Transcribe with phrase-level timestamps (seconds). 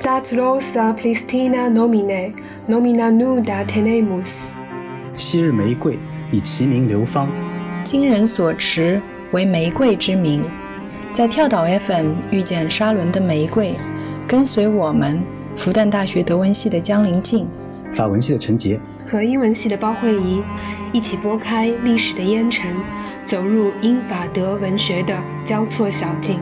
[0.00, 2.32] Stat rosa plistina nomine,
[2.66, 4.52] nomina nuda tenemus。
[5.14, 5.98] 昔日玫瑰
[6.32, 7.28] 以其名流芳，
[7.84, 8.98] 今人所持
[9.32, 10.42] 为玫瑰之名。
[11.12, 13.74] 在跳岛 FM 遇见沙伦的玫瑰，
[14.26, 15.22] 跟随我们
[15.58, 17.46] 复旦大学德文系的江林静、
[17.92, 20.40] 法文系的陈杰和英文系的包慧怡，
[20.94, 22.74] 一起拨开历史的烟尘，
[23.22, 25.14] 走入英法德文学的
[25.44, 26.40] 交错小径。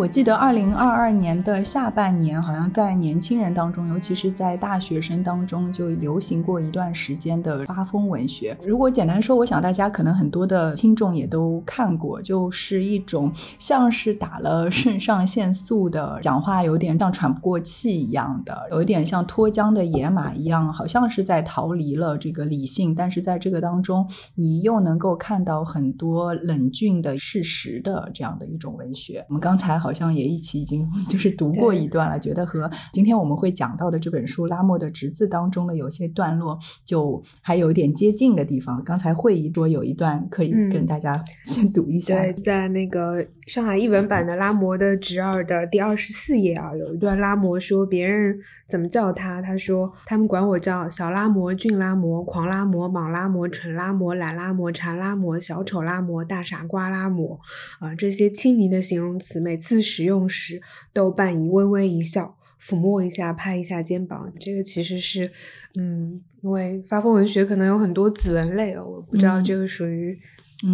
[0.00, 8.56] 我记得二零二二年的下半年，好像在年轻人当中，尤其是在大学生当中，就流行过一段时间的发疯文学。
[8.64, 29.22] 如果简单说，我想大家可能很多的听众也都看过，就是一种像是打了肾上腺素的，讲话有点像喘不过气一样的，有一点像脱缰的野马一样，好像是在逃离了这个理性，但是在这个当中，你又能够看到很多冷峻的事实的这样的一种文学。
[29.28, 29.89] 我们刚才好。
[29.90, 38.80] 好像也一起已经 就是读过一段了，觉得和今天我们会讲到的这本书《拉莫的侄子》当中的有些段落就还有一点接近的地方。
[38.84, 48.38] 刚才会议多有一段可以跟大家先读一下，对，在那个上海译文版的《拉摩的侄儿》的第二十四页啊，有一段拉摩说别人
[48.70, 57.40] 怎么叫他，他说他们管我叫小拉摩、俊拉摩、狂拉摩、莽拉摩、蠢拉摩、懒拉摩、馋拉摩、小丑拉摩、大傻瓜拉摩
[57.80, 59.80] 啊，这些亲昵的形容词，每次。
[59.90, 60.60] 使用时
[60.92, 64.32] 都伴以微微一笑，抚摸一下，拍一下肩膀。
[64.38, 65.32] 这个其实是，
[65.76, 70.16] 嗯，因为发疯文学可能有很多子文类哦，我不知道这个属于。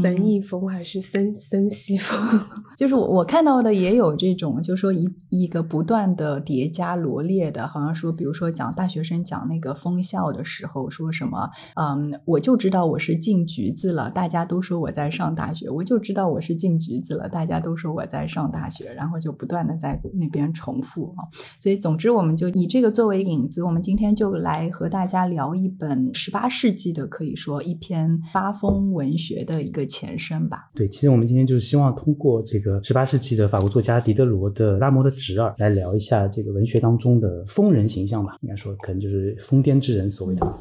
[0.02, 2.18] 文艺风还是森森西风？
[2.76, 21.22] 就是我我看到的也有这种，就是说一一个不断的叠加罗列的，好像说，比如说讲大学生讲那个封校的时候，说什么，嗯，我就知道我是进局子了，大家都说我在上大学，我就知道我是进局子了，大家都说我在上大学，然后就不断的在那边重复啊。
[21.60, 29.62] 所以总之，我们就以这个作为引子，我们今天就来和大家聊一本十八世纪的，可以说一篇发疯文学的。
[29.82, 30.68] 一个前身吧。
[30.74, 38.36] 对，其实我们今天就是希望通过这个十八世纪的法国作家狄德罗的《拉摩的侄儿》来聊一下这个文学当中的疯人形象吧。
[38.42, 40.58] 应该说，可能就是疯癫之人所谓的。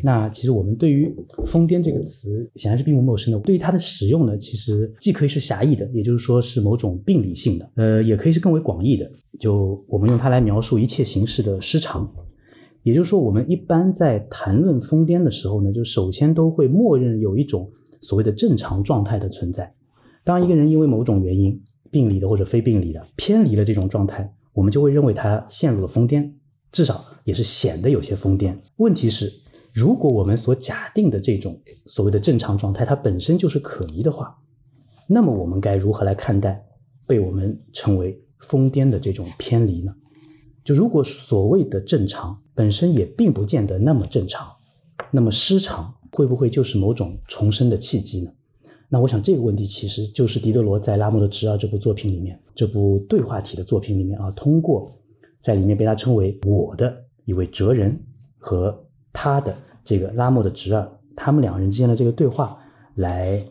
[0.00, 1.12] 那其实我们对于
[1.44, 3.40] “疯癫”这个词显然是并不陌生的。
[3.40, 9.10] 对于它的使用呢，其实既可以是狭义的，也就是说是某种病理性的，呃，也可以是更为广义的。
[9.40, 12.08] 就我们用它来描述一切形式的失常。
[12.84, 17.68] 也就是说，我们一般在谈论疯癫的时候呢，就首先都会默认有一种。
[18.02, 19.74] 所谓的正常状态的存在，
[20.22, 21.58] 当一个人因为某种原因，
[21.90, 26.32] 病理的或者非病理的偏离了这种状态，我们就会认为他陷入了疯癫，
[26.70, 28.58] 至少也是显得有些疯癫。
[28.76, 29.32] 问题是，
[29.72, 34.36] 如果我们所假定的这种所谓的正常状态，它本身就是可疑的话，
[35.06, 36.66] 那么我们该如何来看待
[37.06, 39.94] 被我们称为疯癫的这种偏离呢？
[40.64, 44.46] 就如果所谓的正常本身也并不见得那么正常，
[45.10, 45.94] 那么失常。
[46.12, 48.30] 会不会就是某种重生的契机呢？
[48.88, 54.94] 那我想这个问题其实就是狄德罗在《拉莫的侄儿》这部作品里面，这部对话体的作品里面啊，通过
[55.40, 57.98] 在里面被他称为“我的一位哲人”
[58.36, 58.78] 和
[59.10, 60.86] 他的这个拉莫的侄儿，
[61.16, 62.58] 他们两个人之间的这个对话
[62.96, 63.42] 来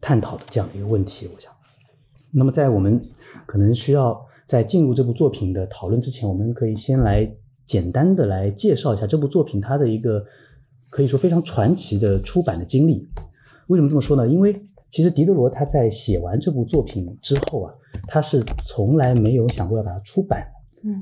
[0.00, 1.28] 探讨的这样的一个问题。
[1.34, 1.52] 我想，
[2.30, 2.98] 那么在我们
[3.44, 7.30] 可能需要在进入这部作品的讨论之前，我们可以先来
[7.66, 10.24] 简单的来介绍一下这部作品它的一个。
[10.90, 13.06] 可以说非常传奇的出版的经历。
[13.68, 14.26] 为什么这么说呢？
[14.26, 14.54] 因为
[14.90, 17.74] 其实狄德罗他在写完这部作品之后啊，
[18.06, 20.46] 他是从来没有想过要把它出版，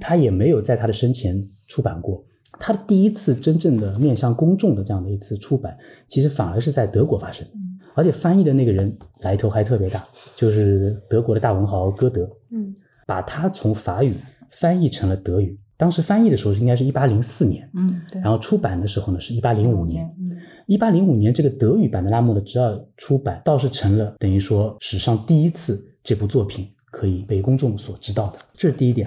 [0.00, 2.24] 他也没有在他的生前出版过。
[2.58, 5.76] 他的第一次真正的面向公众的这样的一次出版，
[6.08, 7.46] 其实反而是在德国发生，
[7.94, 10.02] 而且翻译的那个人来头还特别大，
[10.34, 12.74] 就是德国的大文豪歌德，嗯，
[13.06, 14.14] 把他从法语
[14.50, 15.56] 翻译成了德语。
[15.76, 18.20] 当时翻译的时候是应该是一八零四年，嗯，对。
[18.22, 20.36] 然后出版的时候呢是一八零五年，嗯，
[20.66, 29.06] 一八零五年这个德语版的《拉莫的侄儿》出版，倒是成了等于说史上第一次这部作品可以被公众所知道的，这是第一点。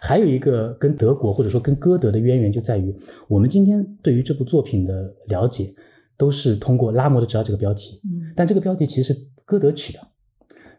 [0.00, 2.94] 还有一个跟德国或者说跟歌德的渊源就在于，
[3.28, 5.72] 我们今天对于这部作品的了解
[6.16, 10.00] 都是通过《拉莫的侄儿》这个标题，嗯，但这个标题其实是歌德取的。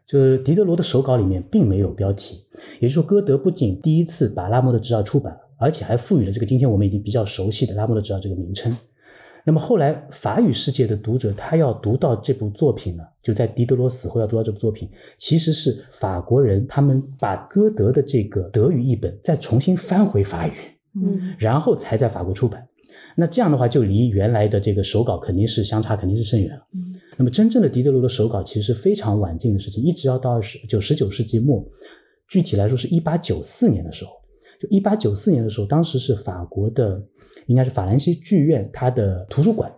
[0.05, 2.43] 就是狄德罗的手稿里面并没有标题，
[2.79, 8.75] 也就是说，歌德不仅第一次把《拉莫的侄儿》出版，而且还赋予了这个今天我们已经比较熟悉的《拉莫的侄儿》这个名称。
[9.45, 20.53] 那么后来法语世界的读者他要读到这部作品呢，就在狄德罗死后要读到这部作品，其实是法国人他们把歌德的这个德语译本再重新翻回法语，
[20.95, 22.65] 嗯，然后才在法国出版。
[23.15, 26.63] 那这样的话，就离原来的这个手稿肯定是相差肯定是甚远了。
[27.17, 31.63] 那么真正的狄德罗的手稿其实是非常晚近的事情，一直要到二十九十九世纪末，
[32.27, 34.11] 具体来说是一八九四年的时候。
[34.59, 37.01] 就一八九四年的时候，当时是法国的，
[37.47, 39.69] 应该是法兰西剧院它的图书馆，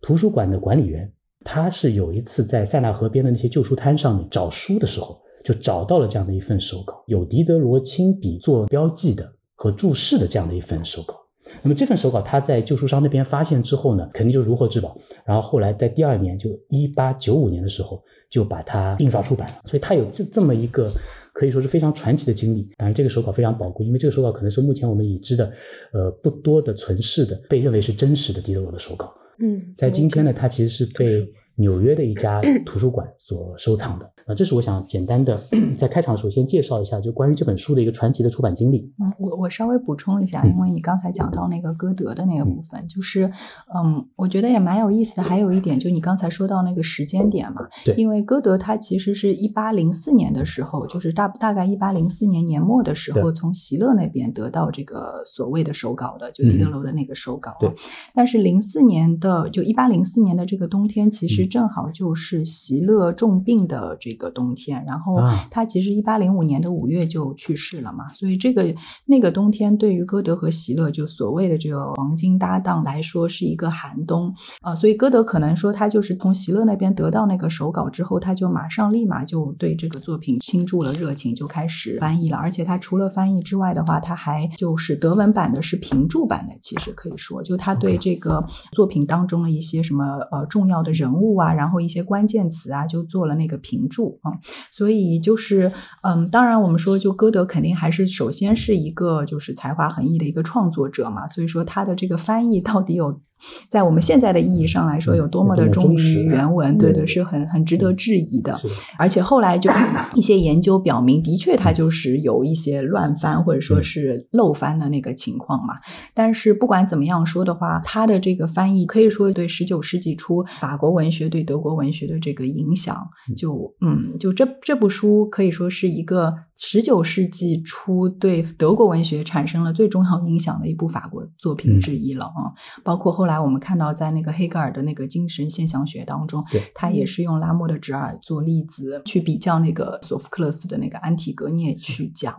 [0.00, 1.10] 图书馆的管理员，
[1.44, 11.23] 他是有一次在塞纳河边的那些旧书摊上面找书的时候，就找到了这样的一份手稿，有狄德罗亲笔做标记的和注释的这样的一份手稿。
[11.64, 14.96] 那么这份手稿他在旧书商那边发现之后呢，肯定就如获至宝。
[15.24, 19.54] 然后后来在第二年，就一八九五年的时候，就把它印刷出版了。
[19.64, 20.90] 所以他有这这么一个
[21.32, 22.70] 可以说是非常传奇的经历。
[22.76, 25.50] 当然，这个手稿非常宝贵，因为这个手稿可能是目前我们已知的，
[25.94, 29.14] 呃，不多的存世的被认为是真实的狄德罗的手稿。
[29.38, 34.13] 嗯，在今天呢，它其实是被纽约的一家图书馆所收藏的。
[34.26, 35.38] 啊，这是我想简单的
[35.76, 38.90] 在开场首先介绍一下，就关于这本书的一个传奇的出版经历。
[38.98, 43.30] 嗯，我我稍微补充一下，因为你刚才讲到那个歌德的那个部分，就是
[43.74, 45.22] 嗯，我觉得也蛮有意思的。
[45.22, 57.54] 还有一点，就你刚才说到那个时间点嘛，对，因为歌德他其实是一八零四年的时候，就是大大概一八零四年年末的时候，从席勒那边得到这个所谓的手稿的，就狄德罗的那个手稿。
[57.60, 57.70] 对，
[58.14, 64.13] 但是零四年的就一八零四年的这个冬天，其实正好就是席勒重病的这。
[64.14, 65.20] 一个冬天，然后
[65.50, 68.62] 他其实一八零五年的五月就去世了嘛，所以这个
[69.06, 82.36] 那个冬天对于歌德和席勒就所谓的这个黄金搭档来说是一个寒冬啊，所以歌德可能说他就是从席勒那边得到那个手稿之后，他就马上立马就对这个作品倾注了热情，就开始翻译了。
[82.36, 94.03] 而且他除了翻译之外的话，他还就是德文版的是评注版的，其实可以说就他对这个作品当中的一些什么呃重要的人物啊，然后一些关键词啊，就做了那个评注。
[94.22, 94.32] 啊，
[94.70, 95.70] 所以就是，
[96.02, 103.20] 嗯，当然我们说，就歌德肯定还是首先是一个就是才华横溢的一个创作者嘛，所以说他的这个翻译到底有。
[103.68, 108.56] 在我们现在的意义上来说，有多么的忠于原文，对对，是很很值得质疑的。
[108.98, 109.70] 而且后来就
[110.14, 115.74] 一些研究表明，的确它就是有一些乱翻或者说是漏翻的那个情况嘛。
[116.14, 122.96] 但是不管怎么样说的话，它的这个翻译可以说对十九世纪初法国文学对德国文学的这个影响，
[123.36, 126.32] 就嗯，就这这部书可以说是一个。
[126.56, 132.54] 十九世纪初，对德国文学产生了最重要影响的一部法国作品之一了啊！
[132.84, 142.32] 包括后来我们看到，在那个黑格尔的那个精神现象学当中，他也是用拉莫的侄儿做例子，去比较那个索福克勒斯的那个安提格涅，去讲，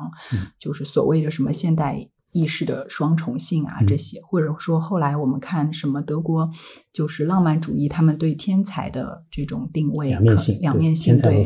[0.58, 6.50] 就是所谓的什么现代意识的双重性啊这些，或者说后来我们看什么德国
[6.94, 11.46] 就是浪漫主义，他们对天才的这种定位，两面性，两面性，对。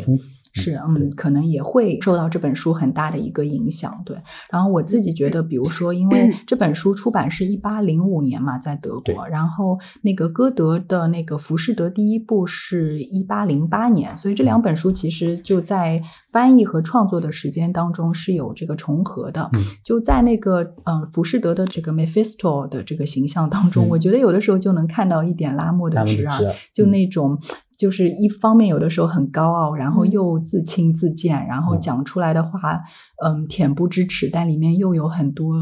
[0.60, 4.16] 是，嗯，可能也会受到这本书很大的一个影响，对。
[4.52, 16.02] 然后我自己觉得，比如说，因为这本书出版是一八零五年嘛，在德国，然后那个歌德的那个《浮士德》第一部是一八零八年，所以这两本书其实就在
[16.32, 19.50] 翻译和创作的时间当中是有这个重合的。
[19.84, 26.40] 就在那个嗯，《浮士德》的这个 Mephisto 的这个形象当中，我觉得有的时候就能看到一点拉莫的直啊，
[26.74, 27.40] 就那种。
[27.80, 32.82] 就是一方面有的时候很高傲，然后又自轻自贱，然后讲出来的话，
[33.26, 35.56] 嗯，恬不知耻，但里面又有很多。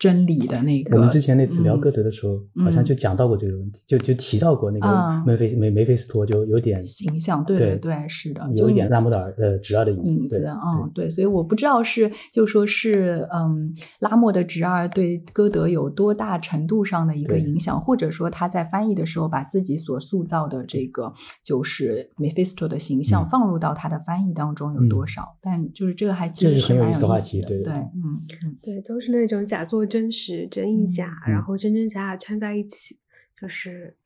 [0.00, 21.12] 真理的那个，我们之前那次聊歌德的时候，好像就讲到过这个问题，就就提到过那个梅菲梅梅菲斯托，就有点形象，对对对，是的，有一点拉姆达尔呃侄儿的影子，嗯，对，所以我不知道是就说是嗯拉莫的侄儿对歌德有多大程度上的一个影响，或者说他在翻译的时候把自己所塑造的这个
[21.44, 25.36] 就是梅菲斯托的形象放入到他的翻译当中有多少？
[25.42, 29.89] 但就是这个还其实是蛮有意思的，对嗯，对，都是那种假作。
[29.90, 32.96] 真实真亦假，然后真真假假掺在一起，
[33.38, 33.96] 就是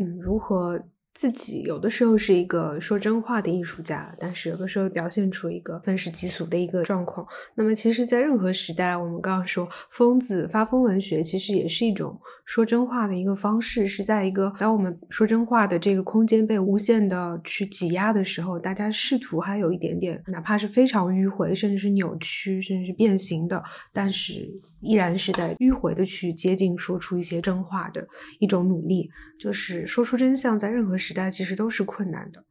[0.00, 0.82] 嗯，如何
[1.14, 7.24] 自己有的时候是一个说真话的艺术家，但是有的时候表现出一个愤世嫉俗的一个状况。
[7.54, 24.50] 那么，其实，在任何时代，我们刚刚说疯子发疯文学，其实也是一种说真话的一个方式，是在一个当我们说真话的这个空间被无限的去挤压的时候，大家试图还有一点点，哪怕是非常迂回，甚至是扭曲，甚至是变形的，但是。
[24.84, 28.06] 依然是在迂回的去接近，说出一些真话的
[28.38, 29.10] 一种努力，
[29.40, 32.44] 就是说出真相，在任何时代其实都是困难的。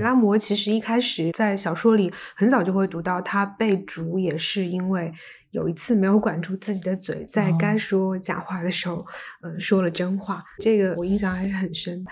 [0.00, 5.12] 拉摩其实一开始在小说里很早就会读到，他被逐也是因为
[5.50, 9.04] 有一次没有管住自己的嘴，在该说假话的时候，
[9.42, 10.42] 呃，说了真话。
[10.60, 12.04] 这个我印象还是很深。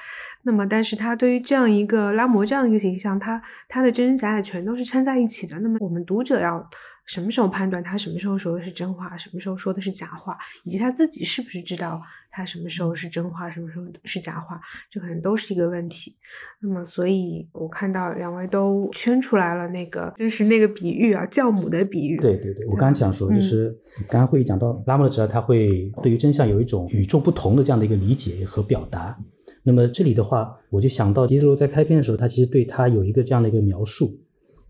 [0.42, 5.58] 那么，但是他对于这样一个拉摩这样一个形象，他他的真真假假全都是掺在一起的。
[5.60, 6.68] 那么我们读者要。
[7.11, 12.00] 什么时候判断他什么时候说的是真话，什么时候说的是假话，以及他自己是不是知道
[12.31, 16.14] 他什么时候是真话，什么时候是假话，这可能都是一个问题。
[16.61, 22.17] 那么，所以我看到两位都圈出来了那个，就是那个比喻啊，教母的比喻。
[22.19, 23.76] 对对对，我刚刚想说，就是
[24.09, 29.19] 刚刚会议讲到拉莫的侄儿，他会对于真相有一种与众不同的这样的一个理解和表达。
[29.64, 34.17] 那么这里的话，我就想到迪德罗在开篇的时候，他其实对他有一个这样的一个描述。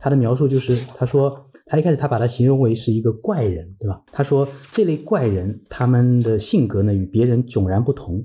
[0.03, 4.03] 他的描述就是，他说他一开始他把他形容为是一个怪人，对吧？
[4.11, 8.21] 他说这类怪人他们的性格呢与别人迥然不同，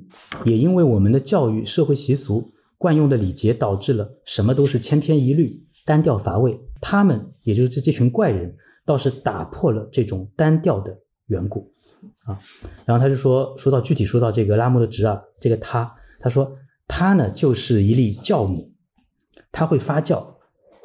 [0.45, 6.51] 也因为我们的教育、社会习俗、惯用的礼节，导致了什么都是千篇一律、单调乏味。
[6.81, 10.97] 他们也就是这群怪人，倒是打破了这种单调的
[11.27, 11.71] 缘故
[12.25, 12.39] 啊。
[12.83, 15.95] 然后他就说，说到具体说到这个拉莫的侄儿，这个他。
[16.19, 18.71] 他说：“他呢，就是一粒酵母，
[19.51, 20.34] 他会发酵，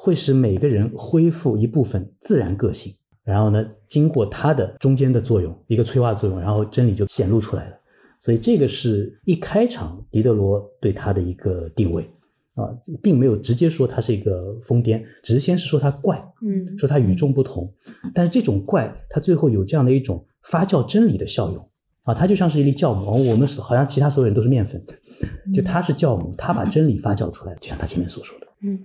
[0.02, 2.90] 会使每个人恢复一部分自然个性。
[3.23, 7.76] 然后呢，经过它的中间的作用，一个催化作用，然后真理就显露出来了。
[8.19, 12.02] 所以这个是一开场狄德罗对他的一个定位
[12.54, 12.64] 啊，
[13.02, 17.71] 并没有直接说他是一个疯癫，只是先是说他怪，嗯，说他与众不同。
[18.14, 21.66] 但是这种怪，他最后有这样的一种发酵真理的效用。”
[22.04, 24.83] 啊，它就像是一粒酵母，我们好像其他所有人都是面粉，
[25.52, 28.80] 就他是酵母，他把真理发酵出来，就像他前面所说的，嗯，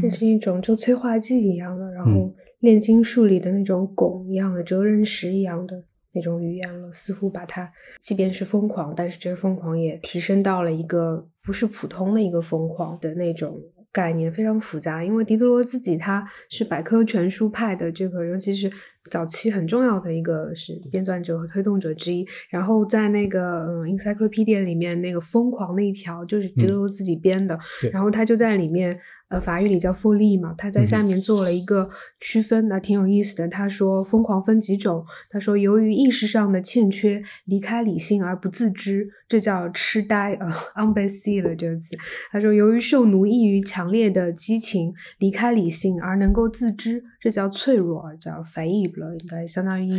[0.00, 13.60] 这是一种就催化剂一样的，然后炼金术里的那种汞一样的哲人石一样的那种语言了，似乎把它，即便是疯狂，但是这个疯狂也提升到了一个不是普通的一个疯狂的那种。
[13.92, 18.70] 概念非常复杂，因为狄德罗自己他是百科全书派的这个，尤其是
[19.10, 22.26] 早期很重要的一个是编撰者和推动者之一。
[22.50, 27.58] 然后在那个嗯 Encyclopedia 里面，那个疯狂那一条就是狄德罗自己编的，
[27.92, 28.98] 然后他就在里面。
[29.28, 33.48] 呃，法语里叫复利嘛，他在下面做了一个区分，那挺有意思的。
[33.48, 35.04] 他说，疯狂分几种。
[35.28, 40.46] 他说，由于意识上的欠缺，离开理性而不自知，这叫痴呆啊
[40.76, 41.96] u n b a s i 了这个词。
[42.30, 49.90] 他说，由于受奴役于强烈的激情，离开理性而能够自知，这叫脆弱，叫 faible，应该相当于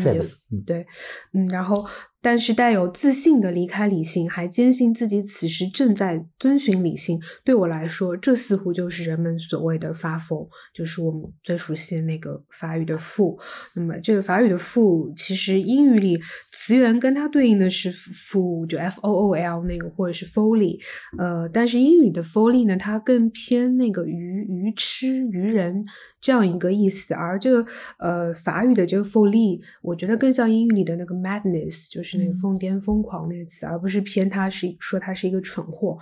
[0.65, 0.87] 对，
[1.33, 1.85] 嗯，然后。
[2.27, 7.17] 但是带有自信的离开理性，还坚信自己此时正在遵循理性。
[7.45, 13.39] 对我来说，这似乎就是人们所谓的发疯，就是我们最熟悉的那个法语的 f o。
[13.75, 16.19] 那么，这个法语的 f o 其实英语里
[16.51, 20.77] 词源跟它对应的是 fool，就 f o o l 那个，或者是 folly。
[21.17, 25.85] 呃，但是英语的 folly 呢，它更偏那个愚愚痴愚人。
[26.19, 35.97] 这样一个意思，而这个呃法语的这个 folly，我觉得更像英语里的那个 madness，就是那疯癫、疯狂那个词，而不是偏他是说他是一个蠢货。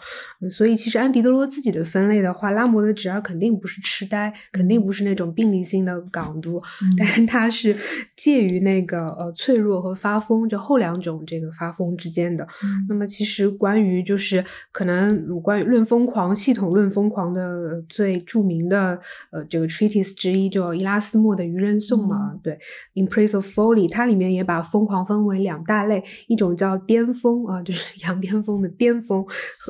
[0.49, 6.61] 所以其实安迪德罗自己的分类的话，拉摩的侄儿肯定不是痴呆，肯定不是那种病理性的港独，
[6.97, 7.75] 但他是
[8.15, 12.47] 介于那个呃脆弱和发疯这后两种这个发疯之间的。
[12.87, 15.07] 那么其实关于就是可能
[15.41, 18.99] 关于论疯狂系统论疯狂的最著名的
[19.31, 20.15] 呃这个 treatise。
[20.15, 22.53] 之一就伊拉斯莫的《愚人颂》嘛，对，
[22.93, 25.94] 《In Praise of Folly》，它里面也把疯狂分为两大类，
[26.27, 29.25] 一种叫巅峰啊，就是羊癫疯的巅峰，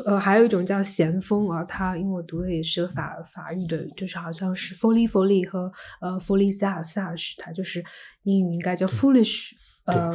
[0.06, 1.64] 呃，还有一种叫咸丰啊。
[1.64, 7.84] 它因为我读的也是法法语的，就是好像是 Folly Folly 和呃 Folly Sage，它就是
[8.24, 9.52] 英语应该叫 Foolish，
[9.86, 10.12] 呃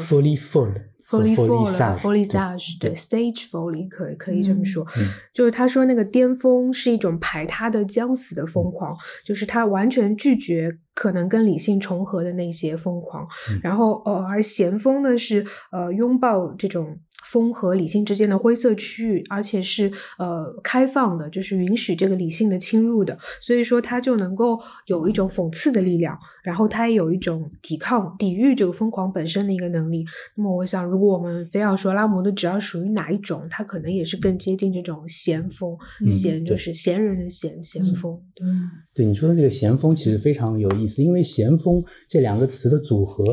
[1.11, 1.76] ，Folly Folly。
[1.76, 4.87] Folly Folly Sage，对，Sage Folly 可以可以这么说，
[5.35, 13.26] 就是他说那个巅峰是一种排他的将死的疯狂，就是他完全拒绝可能跟理性重合的那些疯狂，
[13.62, 16.99] 然后呃而咸丰呢是呃拥抱这种。
[17.30, 30.04] 风和理性之间的灰色区域，而且是呃开放的，就是允许这个理性的侵入的，所以说它就能够有一种讽刺的力量，然后它也有一种抵抗、抵御这个疯狂本身的一个能力。
[30.34, 35.76] 那么，我想，如果我们非要说拉摩的，只要属于哪一种，它可能也是更接近这种咸丰，
[36.08, 38.20] 咸就是闲人的闲，咸风。
[38.34, 38.46] 对，
[38.94, 43.25] 对你说的这个咸风其实非常有意思，因为咸风这两个词的组合。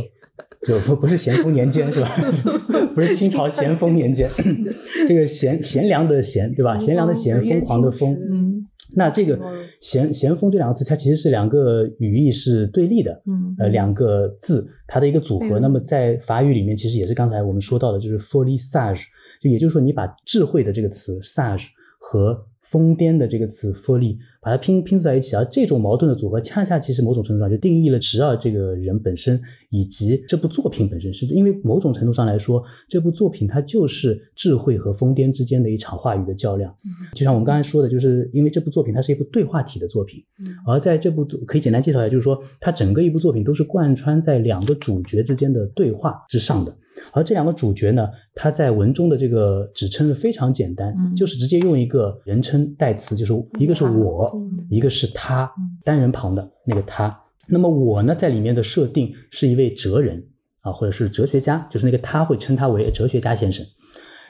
[0.66, 2.10] 就不不是咸丰年间是吧？
[2.96, 4.28] 不是清朝咸丰年间，
[5.08, 6.78] 这个贤贤良的贤对吧？
[6.78, 8.14] 贤良的贤，疯狂的疯。
[8.14, 9.40] 嗯，那这个
[9.80, 13.22] 咸咸丰这两个字，它其实是两个语义是对立的。
[13.28, 15.60] 嗯，呃，两个字它的一个组合。
[15.60, 19.04] 那么在法语里面，其实也是刚才我们说到的，就是 folly sage，
[19.40, 21.68] 就也就是说你把智慧的这个词 sage
[22.00, 31.14] 和疯癫的这个词 “folly”，把它拼拼凑在一起，而这种矛盾的组合，恰恰其实某种程度上就定义了直二这个人本身，以及这部作品本身。
[31.14, 36.76] 甚至因为某种程度上来说，这部作品它就是智慧和疯癫之间的一场话语的较量。
[37.14, 40.22] 就像我们刚才说的，就是因为这部作品它是一部对话体的作品，
[40.66, 46.76] 而在这部可以简单介绍一下，就是说它整个一部作品都是贯穿在两个主角之间的对话之上的。
[47.12, 54.32] 而这两个主角呢，他在文中的这个指称是非常简单，就是直接用一个人称代词，就是一个是我，
[54.70, 55.52] 一个是他，
[55.84, 57.12] 单人旁的那个他。
[57.48, 60.22] 那么我呢，在里面的设定是一位哲人
[60.62, 63.66] 啊，或者是哲学家，就是那个他会称他为哲学家先生。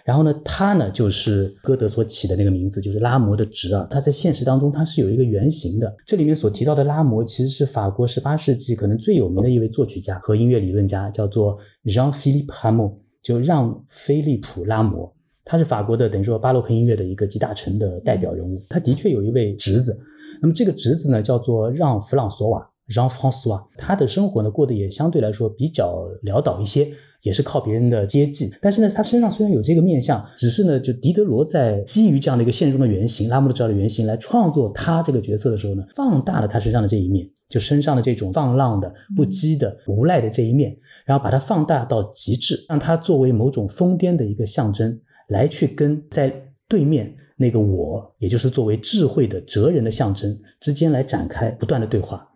[0.07, 3.85] 然后呢，他呢就是歌德所起的那个名字，就是拉摩的侄儿。
[3.91, 5.93] 他在现实当中他是有一个原型的。
[6.05, 15.13] 这里面所提到的拉摩，其实是法国十八世纪可能最有名的一位作曲家和音乐理论家，叫做 Jean-Philippe Rameau，就让菲利普拉摩。
[15.43, 18.57] 他是法国的等于说巴洛克音乐的一个集大成的代表人物。
[18.69, 19.99] 他的确有一位侄子，
[20.41, 23.67] 那么这个侄子呢叫做让弗朗索瓦让·弗朗索瓦。
[23.75, 26.89] 他的生活呢过得也相对来说比较潦倒一些。
[27.21, 44.97] 也是靠别人的接济，但是呢，他身上虽然有这个面相，只是呢，就狄德罗在基于这样的一个现实中的原型拉姆德这样的原型来创作他这个角色的时候呢，放大了他身上的这一面，就身上的这种放浪的、不羁的、无赖的这一面，然后把它放大到极致，让它作为某种疯癫的一个象征，
[45.29, 46.33] 来去跟在
[46.69, 52.27] 对面那个我，也就是作为智慧的哲人的象征之间来展开不断的对话。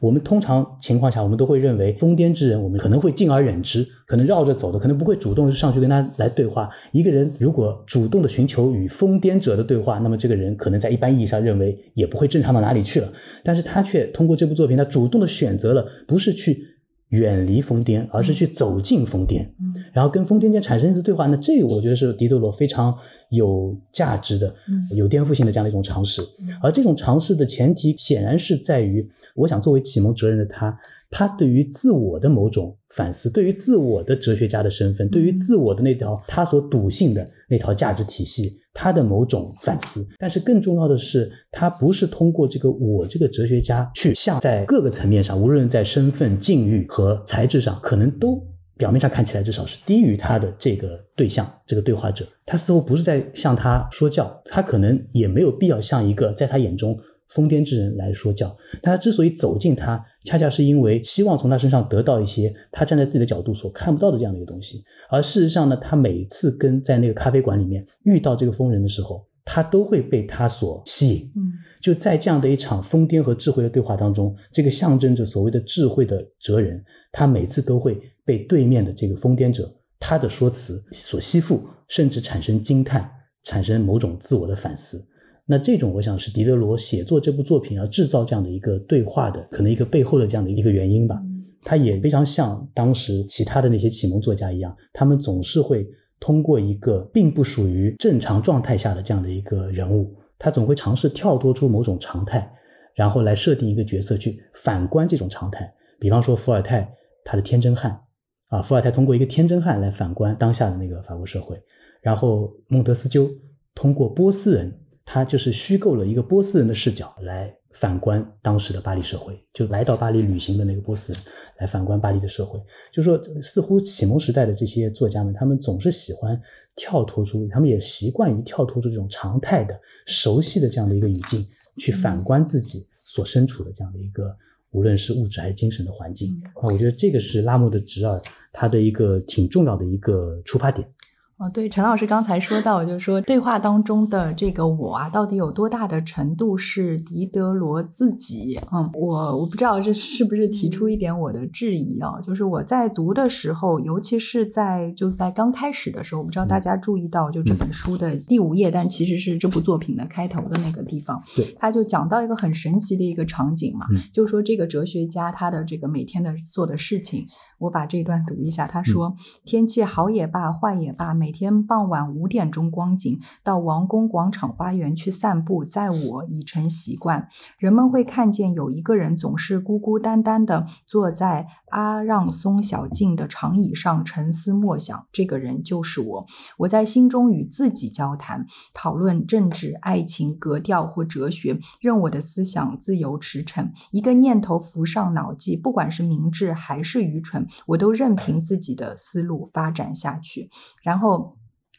[0.00, 6.68] 我们通常情况下，我们都会认为疯癫之人，我们可能会敬而远之，可能绕着走的，可能不会主动上去跟他来对话。
[6.92, 13.12] 一个人如果主动的寻求与疯癫者的对话，那么这个人可能在一般意义上认为也不会正常到哪里去了。
[13.42, 16.73] 但是他却通过这部作品，他主动的选择了不是去
[17.14, 19.46] 远离疯癫，而是去走进疯癫，
[19.92, 21.26] 然后跟疯癫间产生一次对话。
[21.26, 22.94] 那这个我觉得是狄德罗非常
[23.30, 24.52] 有价值的、
[24.96, 26.20] 有颠覆性的这样的一种尝试。
[26.62, 29.08] 而这种尝试的前提，显然是在于。
[29.36, 30.78] 我想，作为启蒙哲人的他，
[31.16, 40.04] 他对于自我的某种反思，对于自我的哲学家的身份，对于自我的那条他所笃信的那条价值体系，他的某种反思。
[40.18, 48.44] 但是更重要的是，他不是通过这个我这个哲学家去向在各个层面上，无论在身份、境遇和材质上，可能都
[48.76, 52.26] 表面上看起来至少是低于他的这个对象、这个对话者。
[52.44, 56.98] 他似乎不是在向他说教，他可能也没有必要向一个在他眼中。
[57.30, 64.82] 疯癫之人来说教，但他之所以走进他，恰恰是因为希望从他身上得到一些他站在自己的角度所看不到的这样的一个东西。
[65.10, 71.30] 而事实上呢，他每次跟在那个咖啡馆里面遇到这个疯人的时候，他都会被他所吸引。
[71.36, 76.82] 嗯，就在这样的一场疯癫和智慧的对话当中，这个象征着所谓的智慧的哲人，
[77.12, 83.10] 他每次都会被对面的这个疯癫者他的说辞所吸附，甚至产生惊叹，
[83.42, 85.06] 产生某种自我的反思。
[85.46, 91.20] 那这种，我想是狄德罗写作这部作品要制造这样的一个对话的，可能一个背后的这样的一个原因吧。
[91.62, 95.86] 他也非常像当时其他的那些启蒙作家一样，他们总是会
[96.18, 102.50] 通过一个并不属于正常状态下的这样的一个人物，他总会尝试跳脱出某种常态，
[102.94, 105.70] 然后来设定一个角色去反观这种常态。
[105.98, 106.90] 比方说伏尔泰
[107.22, 108.00] 他的天真汉
[108.48, 111.62] 啊，伏尔泰通过一个天真汉来反观当下的那个法国社会，
[112.00, 113.30] 然后孟德斯鸠
[113.74, 114.80] 通过波斯人。
[115.04, 121.22] 他就是虚构了一个波斯人的视角来反观当时的巴黎社会，就来到巴黎旅行的那个波斯人
[121.58, 122.60] 来反观巴黎的社会，
[122.92, 126.40] 就说似乎启蒙时代的这些作家们，他们总是喜欢
[126.76, 134.34] 跳脱出，他们也习惯于跳脱出这种常态的、熟悉的这样的一个语境，去反观自己所身处的这样的一个
[134.70, 136.40] 无论是物质还是精神的环境。
[136.54, 140.88] 啊，我觉得这个是拉莫的侄儿他的一个挺重要的一个出发点。
[141.36, 148.56] 哦，对，陈老师刚才说到，就是说对话当中的这个我啊，到底有多大的程度是狄德罗自己？
[148.72, 152.20] 嗯，我我不知道这是不是提出一点我的质疑啊？
[152.22, 167.26] 就是我在读的时候，尤其是在就在刚开始的时候，我不知道大家注意到，就这本书的第五页，但其实是这部作品的开头的那个地方，对，他就讲到一个很神奇的一个场景嘛，就是说这个哲学家他的这个每天的做的事情。
[167.58, 168.66] 我把这一段读一下。
[168.66, 169.14] 他说
[169.44, 177.28] ：“天气好也罢，坏也罢，每天傍晚五点钟光景，到王宫广场花园去散步，在我已成习惯。
[177.58, 185.06] 人们会看见有一个人总是孤孤单单的坐在阿让松小径的长椅上沉思默想。
[185.12, 186.26] 这个人就是我。
[186.58, 193.70] 我在心中与自己交谈，讨论政治、爱情、格调或哲学，任我的思想自由驰骋。
[193.90, 200.50] 一个念头浮上脑际，不管是明智还是愚蠢。”我都任凭自己的思路发展下去，
[200.82, 201.36] 然后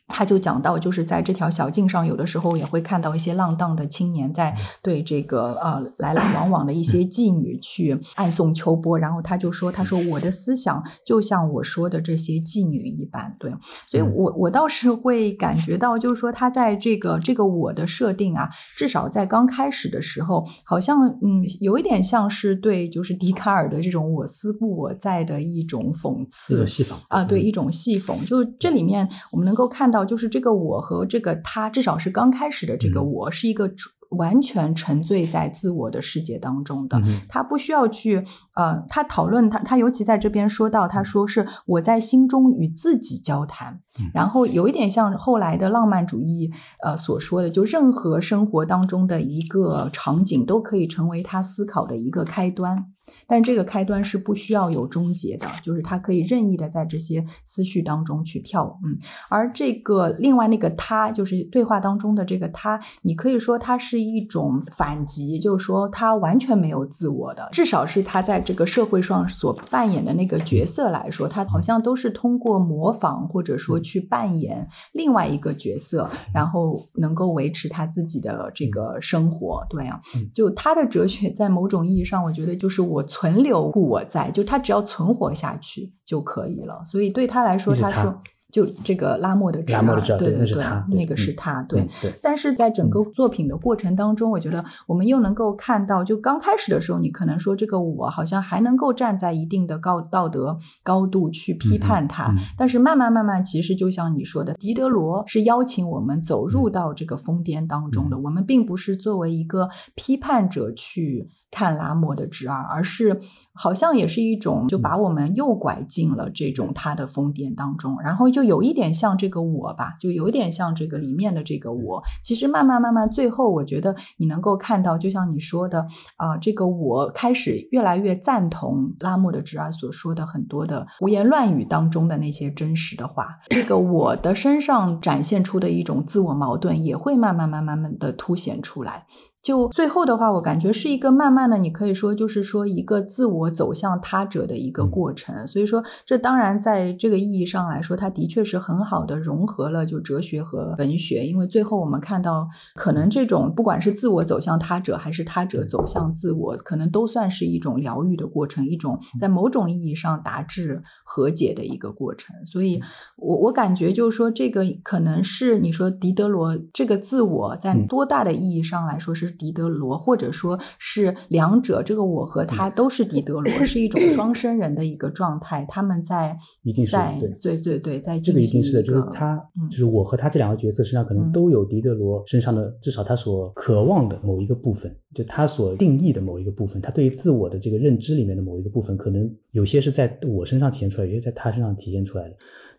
[0.08, 9.00] 他就讲到，就是在这条小径上，有的时候也会看到一些浪荡的青年在对这个呃来来往往的一些妓女去暗送秋波。
[9.00, 13.52] 然后他就说：“他说我的思想就像我说的这些妓女一般。”对，
[13.88, 28.24] 所以我我倒是会感觉到，就是说他在这个这个我的设定啊，至少在刚开始的时候，好像嗯有一点像是对就是笛卡尔的这种我思故我在的一种讽刺，一种戏讽啊，对，一种戏讽。
[28.28, 29.95] 就这里面我们能够看到。
[29.96, 33.72] 到就是这个我和这个他，至少是刚开始的这个我，是一个
[34.12, 37.02] 完全沉醉在自我的世界当中的。
[37.30, 38.24] 他不需要去
[38.56, 43.80] 呃，他讨论他，他尤其在这边说到，他说是我在心中与自己交谈，
[44.14, 46.52] 然后有一点像后来的浪漫主义
[46.84, 52.86] 呃所说的，就任何生活当中的一个场景都可以成为他思考的一个开端。
[53.28, 58.98] 但这个开端是不需要有终结的，就是它可以任意的在这些思绪当中去跳，嗯，
[59.30, 80.00] 而这个另外那个他，就是对话当中的这个他，你可以说他是一种反击，就是说他完全没有自我的，至少是他在这个社会上所扮演的那个角色来说，他好像都是通过模仿或者说去扮演另外一个角色，然后能够维持他自己的这个生活，对啊，
[80.34, 82.95] 就他的哲学在某种意义上，我觉得就是我。
[82.96, 86.82] 我存留故我在，就他只要存活下去就可以了。
[86.86, 91.86] 所以对他来说，他说就这个拉莫的拉莫的对对对，那是他，那个是他，对。
[92.22, 111.30] 但是在整个作品的过程当中，我觉得我们又能够看到，就刚开始的时候，你可能说这个我好像还能够站在一定的高道德高度去批判他，但是慢慢慢慢，其实就像你说的，狄德罗是邀请我们走入到这个疯癫当中的，我们并不是作为一个批判者去。
[111.52, 113.20] 看拉莫的侄儿，而是
[113.54, 122.04] 好像也是一种就把我们诱拐进了这种他的疯癫当中，然后就有一点像这个我吧，就有点像这个里面的这个我。
[122.24, 125.86] 其实慢慢慢慢，最后我觉得你能够看到，就像你说的
[126.18, 133.28] 啊，这个我开始越来越赞同拉莫的侄儿所说的很多的胡言乱语当中的那些真实的话。
[133.50, 139.06] 这个我的身上展现出的一种自我矛盾，也会慢慢慢慢慢的凸显出来。
[139.46, 145.48] 就最后的话，我感觉是一个慢慢的，你可以说就是说一个自我走向他者的一个过程。
[145.48, 151.28] 所以说，这当然在这个意义上来说，它的确是很好的融合了就哲学和文学。
[151.28, 162.36] 因为最后我们看到，可能这种不管是自我走向他者，还是他者走向自我，可能都算是一种疗愈的过程，一种在某种意义上达至和解的一个过程。
[162.48, 162.82] 所以
[163.18, 169.35] 我我感觉就是说，这个可能是你说狄德罗这个自我在多大的意义上来说是。
[169.38, 175.66] 狄德罗，或者说是两者，这个我和他都是狄德罗， 是一种双生人的一个状态。
[175.70, 192.36] 他们在 一定是在对对对，在这个一定是的，就是他，就是我和他这两个角色身上可能都有狄德罗身上的，至少他所渴望的某一个部分，就他所定义的某一个部分，他对于自我的这个认知里面的某一个部分，可能有些是在我身上体现出来，有些在他身上体现出来的。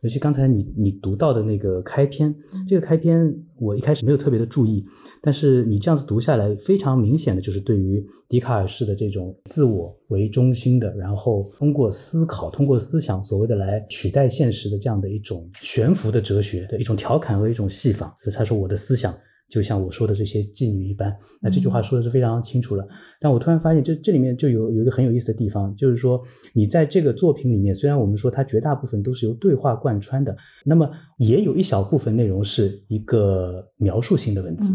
[0.06, 2.32] 尤其刚才你你读到的那个开篇，
[2.64, 4.86] 这个开篇我一开始没有特别的注意。
[5.20, 18.14] 但是你这样子读下来，非常明显的就是对于笛卡尔式的这种自我为中心的，然后通过思考、通过思想所谓的来取代现实的这样的一种悬浮的哲学的一种调侃和一种戏仿。
[18.16, 19.12] 所以他说我的思想。
[19.48, 22.86] 就像我说的这些妓女一般，那这句话说的是非常清楚了。
[23.20, 26.20] 但我突然发现，这这里面就有有一个很有意思的地方，就是说，
[26.52, 34.74] 你在这个作品里面，虽然我们说它绝大部分都是由对话贯穿的，那么也有一小部分内容是一个描述性的文字。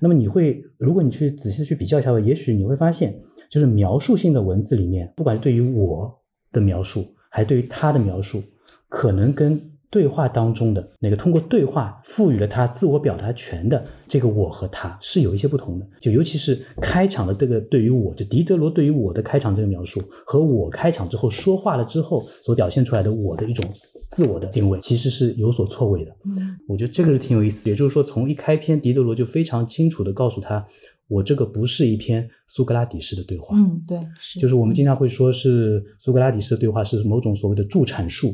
[0.00, 3.14] 那么你会，如果你去仔细的去比较一下，也许你会发现，
[3.50, 6.10] 就是描述性的文字里面，不管是对于我
[6.52, 8.42] 的描述，还是对于他的描述，
[8.88, 9.60] 可能跟。
[9.90, 23.64] 对话当中的那个通过对话赋予了他自我表达权的这个我和他是有一些不同的，就尤其是开场的这个对于我，就狄德罗对于我的开场这个描述和我开场之后说话了之后所表现出来的我的一种
[24.10, 26.12] 自我的定位，其实是有所错位的。
[26.24, 27.70] 嗯，我觉得这个是挺有意思的。
[27.70, 30.64] 也就是说，从一开篇，狄德罗就非常清楚地告诉他，
[31.08, 33.56] 我这个不是一篇苏格拉底式的对话。
[33.56, 38.32] 嗯，对，是，就是我们经常会说是苏格拉底式的对话是某种所谓的助阐述。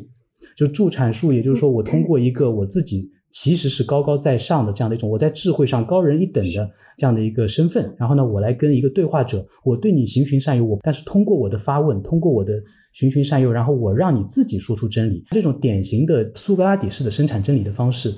[0.56, 12.52] 就助产术，也就是说，我通过一个我自己其实是高高在上的这样的一种我在智慧上高人一等的这样的一个身份，然后呢，我来跟一个对话者，我对你循循善诱，我但是通过我的发问，通过我的
[12.92, 18.14] 循循善诱，然后我让你自己说出真理，这种典型的苏格拉底式的生产真理的方式，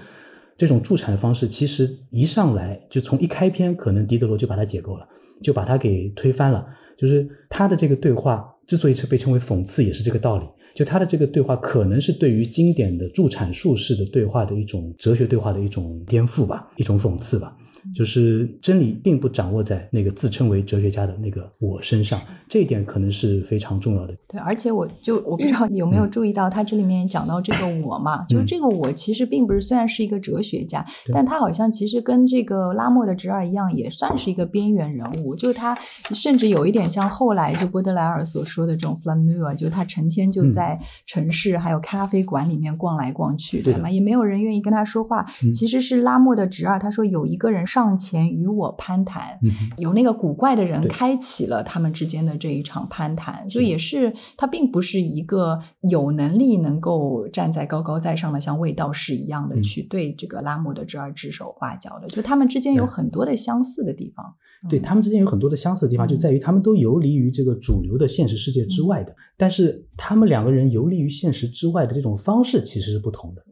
[0.57, 5.09] 这种助产的方式，其实一上来就从一开篇，可能狄德罗就把它解构了。
[5.43, 6.65] 就把它给推翻了。
[6.97, 10.47] 就是他的这个对话之所以是被称为讽刺，也是这个道理。
[10.75, 17.57] 就他的这个对话，可能是对于经典的助产术式的对话的一种哲学对话的一种颠覆吧，一种讽刺吧。
[17.93, 24.17] 就是真理并不掌握在那个自称为哲学家的那个我身上，这一点可能是非常重要的。
[24.29, 35.35] 对，而且我就我不知道你有没有注意到，他这里面讲到这个 我嘛，就是这个我其实并不是虽然是一个哲学家，但他好像其实跟这个拉莫的侄儿一样，也算是一个边缘人物。
[35.37, 35.77] 就他
[36.15, 43.91] 甚至有一点像后来就波德莱尔所说的这种 flaneur，就他成天就在城市还有咖啡馆里面逛来逛去，对吗？
[43.91, 45.27] 也没有人愿意跟他说话。
[45.53, 47.67] 其实是拉莫的侄儿，他说有一个人。
[47.75, 49.37] 上前与我攀谈，
[49.79, 55.59] 有那个古怪的人开启了他们之间的这一场攀谈，就也是他并不是一个
[55.91, 64.25] 有能力能够站在高高在上的像卫道士一样的去对这个拉莫的侄儿指手画脚的，就他们之间有很多的相似的地方。
[64.71, 73.43] 对他们之间有很多的相似的地方，就在于他们都游离于这个主流的现实世界之外的，但是他们两个人游离于现实之外的这种方式其实是不同的。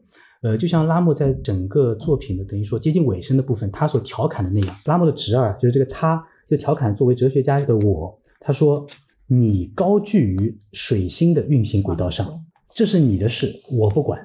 [0.43, 8.85] 呃，就像拉莫在整个作品的等于说接近尾声的部分，他所调侃的那样，拉莫的侄儿就是这个，他就调侃作为哲学家的我，他说
[9.25, 12.43] ：“你高居于水星的运行轨道上，
[12.75, 14.19] 这是你的事，我不管，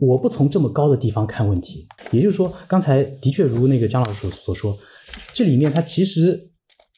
[0.00, 4.74] 我不从这么高的地方看问题。”也就是说，刚才的确如那个姜老师所说，
[5.34, 6.48] 这里面他其实。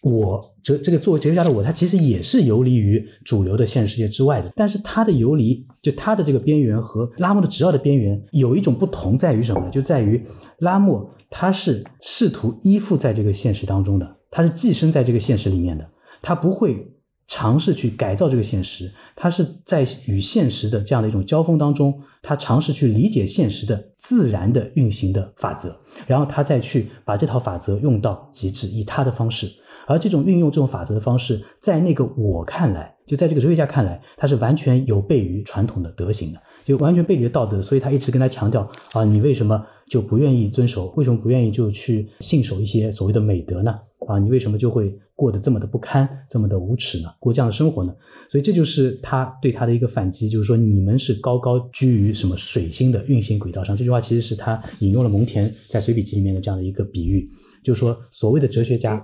[0.02, 4.50] 我哲这个作为哲学家的我，他其实也是游离于主流的现实世界之外的。
[4.56, 9.70] 但是他的游离，就它的这个边缘和拉莫的执拗的边缘有一种不同，在于什么呢？
[9.70, 10.22] 就在于
[10.58, 15.88] 拉莫他是试图依附在这个现实当中的，他是寄生在这个现实里面的，
[16.20, 16.92] 他不会
[17.30, 29.48] 尝试去改造这个现实，他是在与现实的这样的一种交锋当中，他尝试去理解现实的自然的运行的法则，然后他再去把这套法则用到极致，以他的方式。
[29.86, 37.62] 而这种运用这种法则的方式，在那个我看来，就在这个哲学家看来，他是完全有悖于传统的德行的，就完全背离了道德。
[37.62, 40.92] 所以他一直跟他强调啊，你为什么就不愿意遵守？
[40.96, 43.72] 为什么不愿意就去信守一些所谓的美德呢？
[44.08, 47.10] 啊，你为什么就会过得这么的不堪，这么的无耻呢？
[47.18, 47.94] 过这样的生活呢？
[48.30, 53.76] 所以这就是他对他的一个反击，就是说你们是高高居于什么水星的运行轨道上。
[53.76, 57.30] 这句话其实是他引用了蒙恬在随笔集里面的这样的一个比喻。
[57.62, 58.94] 就是说所谓的哲学家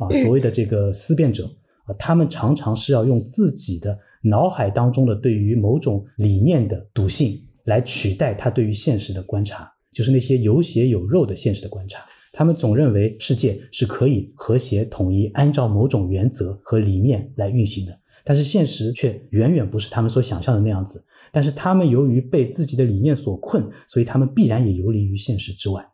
[0.00, 1.44] 啊， 所谓的这个思辨者
[1.84, 12.00] 啊，他们常常是要用自己的脑海当中的对于某种理念的笃信来取代他对于现实的观察，就是那些有血有肉的现实的观察。
[12.38, 21.04] 他们总认为世界是可以和谐统一，按照某种原则和理念来运行的，但是现实却远远不是他们所想象的那样子。
[21.32, 25.84] 但是他们由于被自己的理念所困，所以他们必然也游离于现实之外。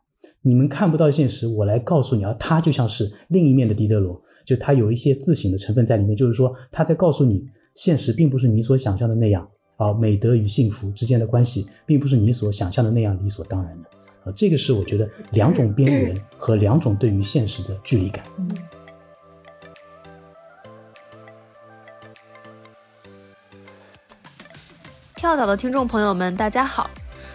[0.43, 13.89] 你们看不到现实，我来告诉你啊，他就像是另一面的狄德罗，就他有一些自省的成分在里面，就是说他在告诉你，现实并不是你所想象的那样啊，美德与幸福之间的关系并不是你所想象的那样理所当然的
[14.25, 18.25] 啊，这个是我觉得两种边缘和两种对于现实的距离感。
[25.15, 26.89] 跳岛的听众朋友们，大家好，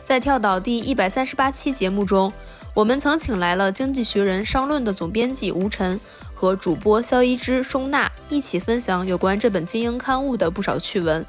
[0.05, 2.33] 在跳岛第一百三十八期节目中。
[2.73, 5.99] 我们曾请来了《经济学人》商论的总编辑吴晨
[6.33, 11.27] 和主播肖一之、钟娜一起分享有关这本精英刊物的不少趣闻。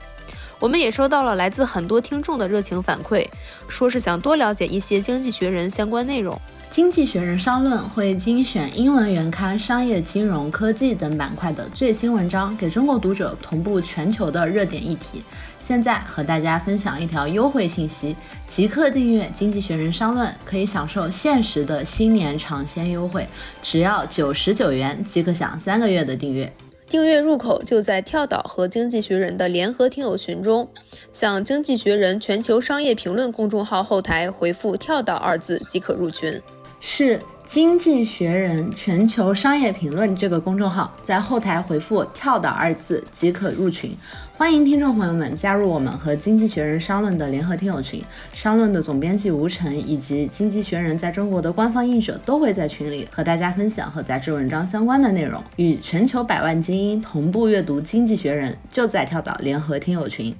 [0.62, 3.28] 我们也收到了来自很多听众的热情反馈，
[3.68, 6.36] 说是想多了解一些《经济学人》相关内容。
[6.70, 15.24] 《经济学人》商论会精选英文原刊、商业、金融、科技等板块的最新文章，给中国读者同步全球的热点议题。
[15.60, 18.16] 现在和大家分享一条优惠信息：
[18.48, 23.28] 即刻订阅《经济学人》商论，可以享受限时的新年尝鲜优惠，
[23.64, 26.54] 只要九十九元即可享三个月的订阅。
[26.92, 30.68] 订阅入口就在跳岛和《经济学人》的联合听友群中，
[31.10, 36.42] 向《经济学人》全球商业评论公众号后台回复“跳岛”二字即可入群。
[36.82, 37.18] 是
[37.52, 43.94] 《经济学人》全球商业评论这个公众号，在后台回复“跳岛”二字即可入群。
[44.38, 48.02] 欢迎听众朋友们加入我们和《经济学人》商论的联合听友群。
[48.32, 60.34] 商论的总编辑吴晨以及《经济学人》在中国的官方译者都会在群里和大家分享和杂志文章相关的内容，与全球百万精英同步阅读《经济学人》，就在跳岛联合听友群。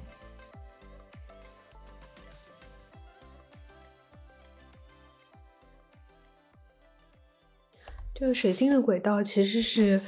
[8.22, 10.00] 这个水星的轨道其实是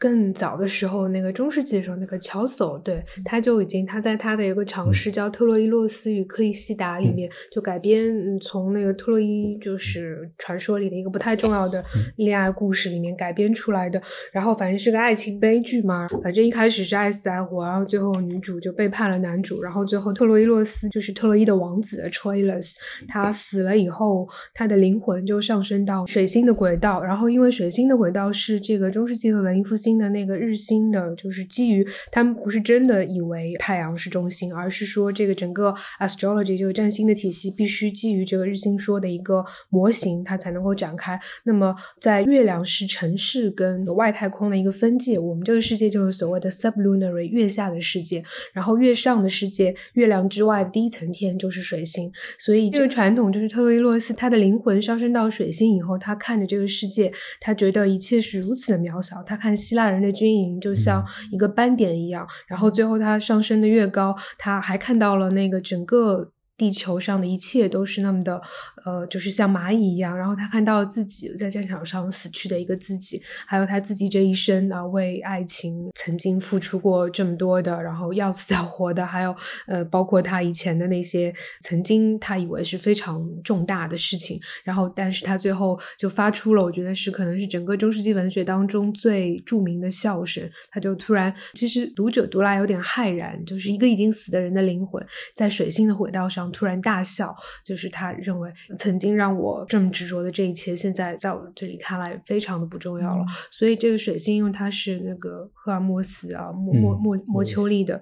[0.00, 11.84] 更早的时候，那个中世纪的时候，那个乔叟，对，他就已经他在他的一个尝试叫《特洛伊洛斯与克利西达》里面，就改编从那个特洛伊就是传说里的一个不太重要的
[12.16, 14.00] 恋爱故事里面改编出来的。
[14.32, 22.72] 然后反正是个爱情悲剧嘛，反正一开始是爱死爱活，然后最后女主就背叛了男主，然后最后特洛伊洛斯就是特洛伊的王子 Troilus，
[23.06, 29.89] 他死了以后，他的灵魂就上升到水星的轨道，然后因为水星的轨道是这个中世纪和文艺复兴。
[29.98, 41.18] 的那个日心的，就是基于他们不是真的以为太阳是中心，而是说这个整个 astrology 这个占星的体系必须基于这个日心说的一个模型，它才能够展开。
[41.44, 48.22] 那么在月亮是城市跟外太空的一个分界，我们这个世界就是所谓的 sublunary 月下的世界，
[48.52, 52.10] 然后月上的世界，月亮之外的第一层天就是水星。
[52.38, 59.20] 所以这个传统就是特洛伊洛斯，他的灵魂上升到水星以后，他看着这个世界，他觉得一切是如此的渺小。
[59.24, 59.79] 他看希腊。
[59.80, 66.32] 大人的军营就像一个斑点一样，然后最后他上升的越高，他还看到了那个整个。
[66.60, 68.38] 地球上的一切都是那么的，
[68.84, 70.16] 呃，就是像蚂蚁一样。
[70.16, 79.34] 然后他看到了自己在战场上死去的一个自己，还有他自己这一生啊，为爱情曾经付出过这么多的，然后要死要活的，还有
[79.66, 84.38] 呃，包括他以前的那些曾经他以为是非常重大的事情。
[84.64, 90.48] 然后，但是他最后就发出了，我觉得是可能是整个中世纪文学当中最著名的笑声。
[90.70, 96.50] 他就突然，其实读者读来有点骇然，就是一个已经死的人的灵魂在水星的轨道上。
[96.52, 103.24] 突然大笑，就是他认为曾经让我这么执着的这一切，现在在我这里看来非常的不重要了。
[103.50, 108.00] 所以这个水星，因为它是那个赫尔墨斯啊，墨墨墨墨丘利的，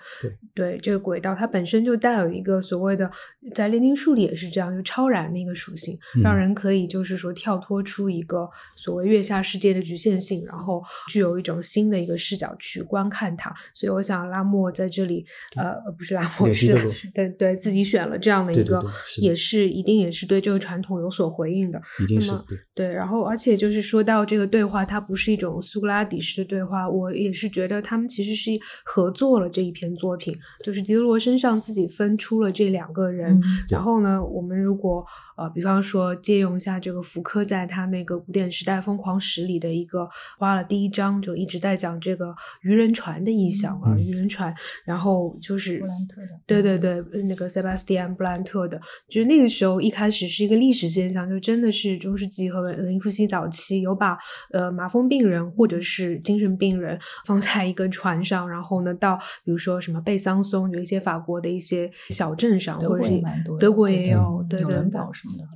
[0.54, 3.10] 对这个轨道，它本身就带有一个所谓的，
[3.54, 13.54] 在炼金术里也是这样，就超然的一个属性，让人可以就是说跳脱出一个所谓月下世界的局限性，然后具有一种新的一个视角去观看它。
[13.74, 16.74] 所以我想拉莫在这里，呃，不是拉莫是
[17.14, 18.38] 对对自己选了这样。
[18.48, 18.82] 的一个
[19.20, 22.30] 也是一定也是对这个传统有所回应的，一定是
[22.74, 22.88] 对。
[22.88, 28.52] 然后，而且就是说到这个对话，它不是一种苏格拉底式的对话，我也是觉得他们其实是
[28.84, 30.34] 合作了这一篇作品，
[30.64, 33.37] 就是狄德罗身上自己分出了这两个人。
[33.68, 35.06] 然后呢，我们如果。
[35.38, 44.52] 呃，比方说借用一下这个福柯在他那个古典时代疯狂史里的一个花了第一章，就一直在讲这个渔人船的意象啊，渔人船，
[44.84, 54.18] 然后就是布兰特的，对对对，那个塞巴斯蒂安布兰特的，就是那个时候一开始是一个历史现象，就真的是中世纪和文艺复兴早期有把
[54.52, 63.22] 呃麻风病人或者是精神病人放在一个船上，然后呢到比如说什么贝桑松有一些法国的一些小镇上，或者是
[63.60, 64.76] 德国也有，对对。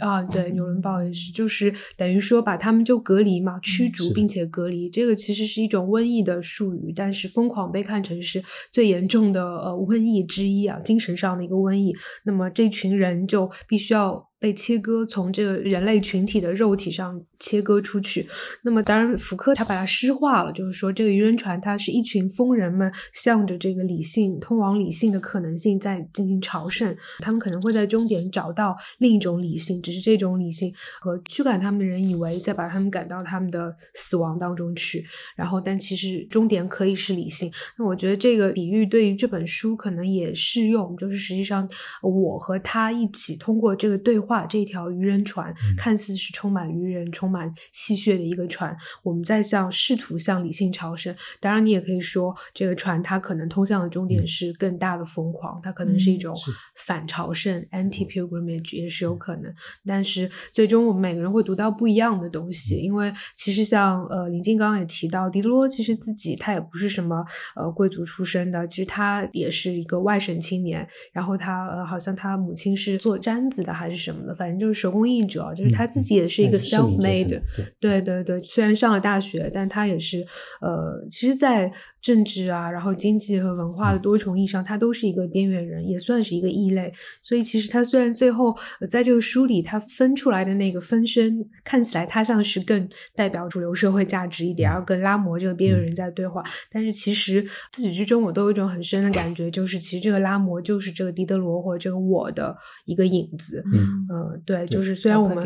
[0.01, 4.91] 啊，对，纽伦堡也是，就是等于说把他们就隔离嘛，驱逐并且隔离。
[4.91, 11.95] 这个其实是一种瘟疫的术语，但是疯狂被看成是最严重的呃瘟疫之一啊，精神上的一个瘟疫。
[12.25, 14.32] 那么这群人就必须要。
[14.43, 18.27] 被切割，从这个人类群体的肉体上切割出去。
[18.63, 26.93] 那么，当然，福克他把它诗化了，就是说，这个渔人船，它是一群疯人们向着这个理性通往理性的可能性在进行朝圣。
[27.21, 35.07] 他们可能会在终点找到另一种理性，只是这种理性和驱赶他们的人以为在把他们赶到他们的死亡当中去。
[35.37, 37.49] 然后，但其实终点可以是理性。
[37.79, 41.69] 那我觉得这个比喻对于这本书可能也适用，就是实际上
[42.03, 44.32] 我和他一起通过这个对话。
[44.47, 51.15] 这条渔人船看似是充满渔人、充满戏谑的一个船，我们在向试图向理性朝圣。
[51.41, 56.35] 当然，你也可以说这个船它可能通向的终点是更大的疯狂，它可能是一种
[56.77, 59.53] 反朝圣 （anti pilgrimage） 也是有可能。
[59.87, 67.25] 但是最终我们每个人会读到不一样的东西，因为其实像呃林静刚刚也提到，狄德罗其实自己他也不是什么
[67.57, 74.22] 呃贵族出身的，其实他也是一个外省青年，然后他呃好像他母亲是做毡子的还是什么。
[74.37, 77.41] 反正就是手工艺者，就是他自己也是一个 self made，
[77.81, 80.27] 对对对，虽然上了大学，但他也是
[80.61, 81.73] 呃，其实，在。
[82.03, 86.93] 政治啊，然后经济和文化的多重意义上，他都是一个边缘人，也算是一个异类。
[87.21, 88.53] 所以其实他虽然最后
[88.89, 96.43] 在这个书里他分出来的那个分身，看起来他像是更代表主流社会价值一点，然后跟拉摩这个边缘人在对话。
[96.73, 103.63] 但是其实自始至终我都有一种很深的感觉，就是其实这个拉摩就是这个狄德罗或者这个我的一个影子。
[103.73, 105.37] 嗯呃，对，就是虽然我们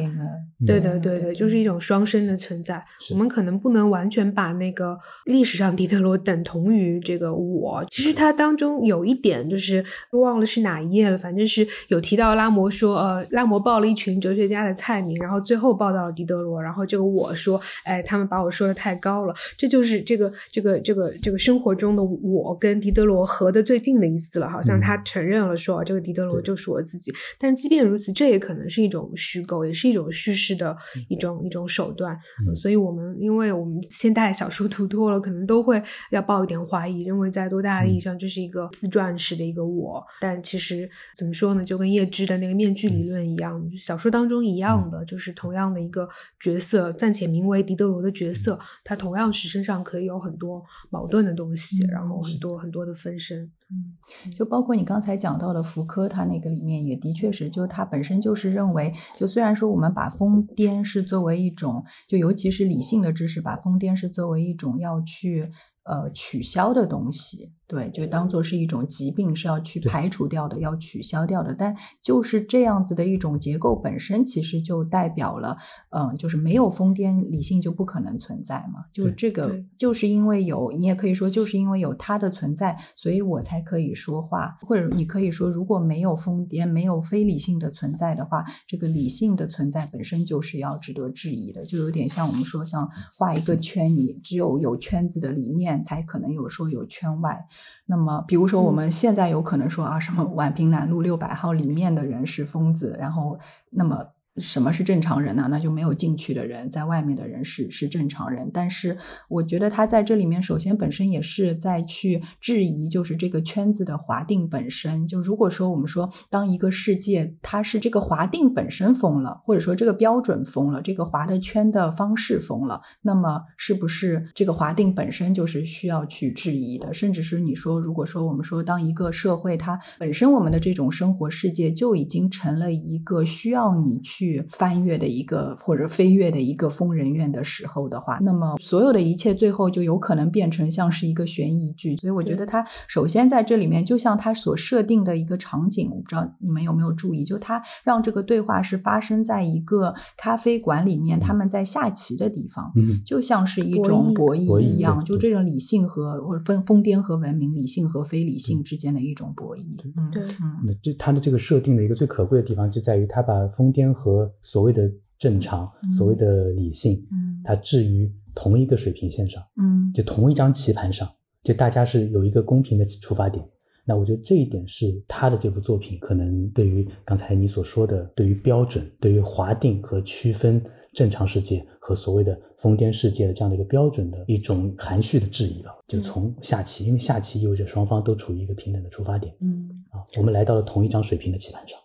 [0.67, 2.83] 对的对对，就是一种双生的存在。
[3.13, 7.85] 我们可能不能完全把那个历史上狄德罗等同于这个我。
[7.91, 19.35] 其实它当中有一点就是忘了是哪一页了，反正是有提到拉摩说，呃，拉摩报了一群哲学家的菜名，然后最后报到了狄德罗，然后这个我说，哎，他们把我说的太高了。
[19.57, 27.13] 这就是这个这个这个这个生活中的我跟狄德罗合的最近的一次了，好像他承认了说，这个狄德罗就是我自己。
[27.39, 30.77] 但即便如此，这也可能是一种虚构，也是一种叙事的
[31.09, 32.17] 一种一种手段。
[32.55, 40.05] 所以，我们因为我们现代小说读多了，可能都会要抱一点怀疑，认为在多大的意义上这是一个自传式的一个我。
[40.21, 41.65] 但其实怎么说呢？
[41.65, 46.09] 就跟叶芝的那个面具理论一样，小说当中一样的，就是同样的一个
[46.41, 53.51] 角色，暂且名为狄德罗的角色，他同样是身上可以有很多矛盾的东西，然后很多很多的分身。
[53.69, 65.51] 嗯，就包括你刚才讲到的福柯，他那个里面也的确是，就他本身就是认为，就虽然说我们把疯癫是作为一种，就尤其是理性的知识，把疯癫是作为一种要去
[65.85, 67.53] 呃取消的东西。
[67.69, 71.53] 对，就当做是一种疾病，是要去排除掉的，要取消掉的。
[71.53, 75.57] 但就是这样子的一种结构本身，其实就代表了，
[75.91, 78.85] 嗯，就是没有疯癫，理性就不可能存在嘛。
[78.93, 84.57] 就是这个，就是因为有，你也可以说，就是因为有它的存在，所以我才可以说话。
[84.61, 91.65] 或者你可以说，如果没有疯癫，没有非理性的存在的话，这个理性的存在本身就是要值得质疑的。
[91.65, 92.89] 就有点像我们说，像
[93.19, 97.45] 画一个圈，你只有有圈子的里面，才可能有说有圈外。
[97.87, 103.39] 那么，比如说我们现在有可能说啊，什么宛平南路六百号里面的人是疯子，然后
[103.71, 104.07] 那么。
[104.39, 105.49] 什么是正常人呢？
[105.51, 108.51] 那就没有进去的人，在外面的人是是正常人。
[108.53, 108.97] 但是
[109.29, 115.07] 我觉得他在这里面，首先本身也是在去质疑，就是这个圈子的划定本身。
[115.07, 126.93] 就如果说我们说，当一个世界它是这个划定本身封了，或者说这个标准封了，这个划的圈的方式封了，那么是不是这个划定本身就是需要去质疑的？
[126.93, 134.26] 甚至是你说，如果说我们说，当一个社会它本身我们的这种生活世界就已经成了一个需要你去。
[134.27, 141.97] 去翻越的一个或者飞跃的一个疯人院的时候的话，那么所有的一切最后就有可能变成像是一个悬疑剧。
[141.97, 159.63] 所以我觉得他首先在这里面，就像他所设定的一个场景，我不知道你们有没有注意，就他让这个对话是发生在一个咖啡馆里面，他们在下棋的地方，嗯，就像是一种博弈一样，就这种理性和或者疯疯癫和文明、理性和非理性之间的一种博弈。
[159.97, 171.09] 嗯，对，嗯，就他的这个设定的一个最可贵的地方就在于他把疯癫和和所谓的正常，所谓的理性，嗯，它置于同一个水平线上，嗯，就同一张棋盘上，
[171.43, 173.47] 就大家是有一个公平的出发点。
[173.85, 180.61] 那我觉得这一点是他的这部作品可能对于刚才你所说的，对于标准，对于划定和区分
[180.93, 185.71] 正常世界和所谓的疯癫世界的这样的一个标准的一种含蓄的质疑了。
[185.87, 191.79] 就从下棋，因为下棋意味着双方都处于一个平等的出发点，嗯，啊，我们来到了同一张水平的棋盘上。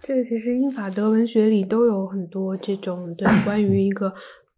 [0.00, 4.12] 这个其实英法德文学里都有很多这种对关于一个。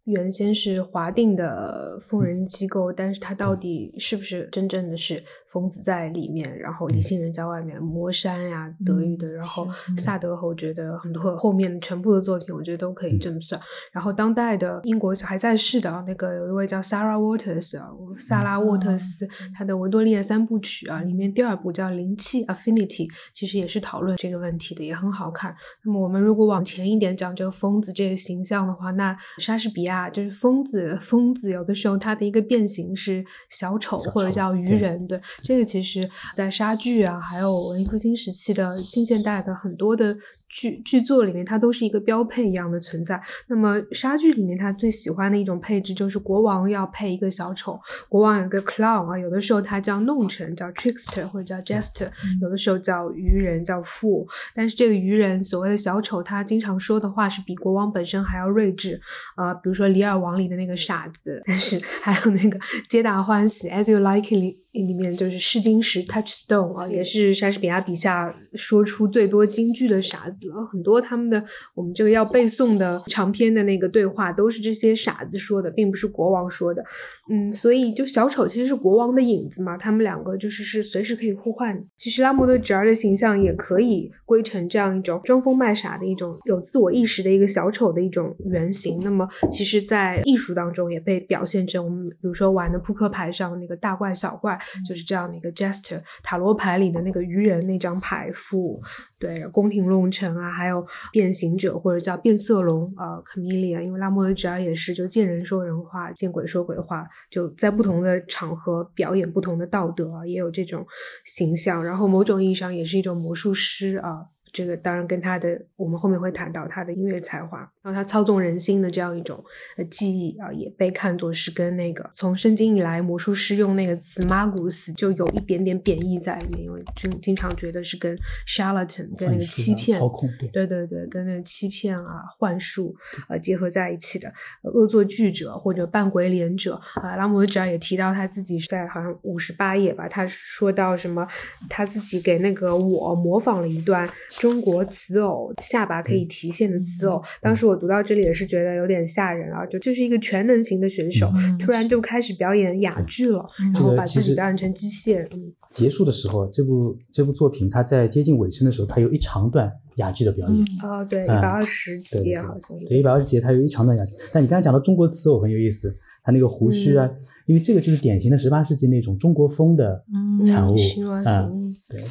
[0.05, 7.81] 原先是划定的疯人机构，但是它到底是不是真正的是疯子在里面，然后理性人在外面？
[7.81, 9.65] 魔山呀，德语的，然后
[9.97, 13.59] 萨德侯觉得很多后面全部的作品，我觉得都可以这么算。
[13.93, 17.87] 然后当代的英国还在世的那个有一位叫 Sarah Waters 啊，
[18.17, 19.25] 萨拉沃特斯，
[19.55, 25.55] 他的维多利亚三部曲啊，里面第二部叫灵气 Affinity，其实也是讨论这个问题的，也很好看。
[25.85, 29.92] 那么我们如果往前一点讲这个疯子这个形象的话，那莎士比亚。
[29.93, 40.17] 啊，就是疯子，疯子有的时候他的一个变形是小丑或者叫愚人，对这个其实，在莎剧啊，还有文艺复兴时期的近现代的很多的。
[40.53, 43.19] 剧剧作里面，它都是一个标配一样的存在。
[43.47, 52.07] 那么莎剧里面，他最喜欢的一种配置就是国王要配一个小丑，国王有个 clown 啊，有的时候他叫弄臣，叫 trickster 或者叫 jester，
[52.39, 54.27] 有的时候叫愚人，叫 fool。
[54.53, 59.01] 但是这个愚人，所谓的小丑，他经常说的话是比国王本身还要睿智。
[59.35, 64.62] 呃，比如说《李尔王》里的那个傻子，但是还有那个皆大欢喜 as you like it。
[64.81, 70.65] 里面就是试金石 Touchstone 啊，也是莎士比亚笔下说出最多金句的傻子了。
[70.65, 71.43] 很多他们的
[71.75, 76.83] 我们这个要背诵的长篇的那个对话，都是这些傻子说的，并不是国王说的。
[77.29, 81.79] 嗯，所以就小丑其实是国王的影子嘛，他们两个就是是随时可以互换。
[81.95, 88.99] 其实拉摩德侄儿的形象也可以归成这样一种装疯卖傻的一种有自我意识的一个小丑的一种原型。
[89.03, 94.59] 那么其实，在艺术当中也被表现成我们比如说玩的扑克牌上那个大怪小怪。
[94.87, 96.01] 就是这样的一个 gesture。
[96.21, 98.79] 塔罗牌里的那个愚人那张牌副，
[99.19, 110.85] 对，宫廷弄臣啊，还有变形者或者叫变色龙啊，chameleon，因为拉莫德吉尔也是就见人说人话，见鬼说鬼话，就在不同的场合表演不同的道德，也有这种
[111.25, 111.83] 形象。
[111.83, 114.32] 然后某种意义上也是一种魔术师啊。
[114.53, 119.43] 这个当然跟他的，我们后面会谈到他的音乐才华，然后他操纵人心的这样一种
[119.77, 128.15] 呃技艺啊，也被看作是跟那个从圣经以来魔术师用那个词 magus 就有一点点贬义在里面，因为经经常觉得是跟
[128.47, 132.95] charlatan 跟那个欺骗操控，对对对对，跟那个欺骗啊幻术
[133.29, 134.31] 呃结合在一起的
[134.71, 141.27] 恶作剧者或者扮鬼脸者啊，拉姆哲尔也提到他自己在好像五十八页吧，他说到什么
[141.67, 144.07] 他自己给那个我模仿了一段。
[144.43, 149.65] 中国瓷偶下巴可以提线的瓷偶，当时我读到这里也是觉得有点吓人啊！
[149.67, 153.41] 就就是一个全能型的选手， 突然就开始表演哑剧了，
[153.73, 155.25] 然后把自己当成机械。
[155.31, 160.65] 嗯，结束的时候，这部这部作品，它在接近尾声的时候，它有一长段哑剧的表演。
[160.83, 162.77] 哦，对，一百二十集好像。
[162.85, 164.11] 对，一百二十集，它有一长段哑剧。
[164.33, 167.09] 但你刚才讲到中国瓷偶很有意思，它那个胡须啊，
[167.45, 170.03] 因为这个就是典型的十八世纪那种中国风的
[170.45, 170.75] 产物
[171.23, 171.49] 啊，
[171.87, 172.03] 对。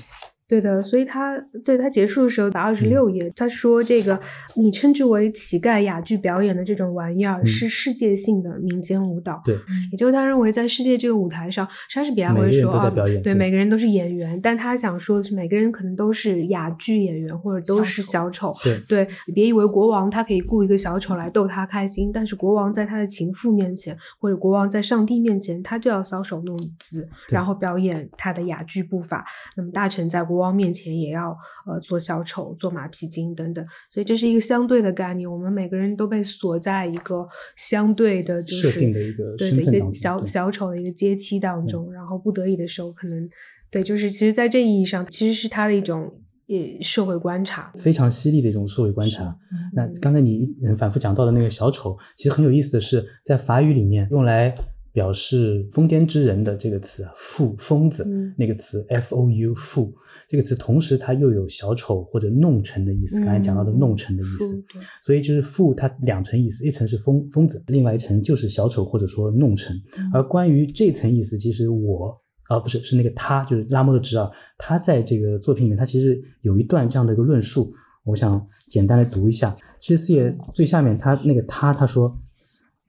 [0.52, 4.20] 对的，所以他对他结束的时候，把二十六页，他说这个
[4.54, 9.56] 你称之为乞丐哑剧表演的这种玩意儿是世界性的民间舞蹈，对，
[9.90, 12.92] 也就是他认为在世界这个舞台上，莎士比亚会说啊，
[13.24, 29.24] 对，每个人都是演员，但他想说的是每个人可能都是哑剧演员或者都是小丑，对，对，你别以为国王他可以雇一个小丑来逗他开心，但是国王在他的情妇面前或者国王在上帝面前，他就要搔首弄姿，然后表演他的哑剧步伐。
[29.56, 31.36] 那么大臣在国王面前也要
[31.66, 35.30] 呃做小丑、做马屁精等等，所以这是一个相对的概念。
[35.30, 37.26] 我们每个人都被锁在一个
[37.56, 43.28] 相对的，就是设定的一个对的一个小小丑的一个阶梯当中，然后不得已的时候，可能
[43.70, 46.12] 对，就是其实，在这意义上，其实是他的一种
[46.48, 49.36] 呃社会观察，非常犀利的一种社会观察。
[49.72, 54.54] 那刚才你反复讲到的那个小丑，其实很有意思的是，在法语里面用来。
[54.92, 59.92] 表示疯癫之人的这个词“富”疯子那个词 “f o u” 富
[60.28, 63.16] 这个词，同时它又有小丑或者弄臣的意思。
[63.20, 64.64] 刚才讲到的弄臣的意思，
[65.02, 69.74] 所以就是“富”它两层意思，一层是疯疯子，另外一层就是小丑或者说弄臣。
[70.12, 72.14] 而关于这层意思，其实我
[72.48, 77.72] 啊不是是那个他，就是拉莫的侄儿，他在这个作品里面，他其实有一段这样的一个论述，
[78.04, 79.54] 我想简单来读一下。
[79.80, 82.14] 其实四爷最下面，他那个他他说，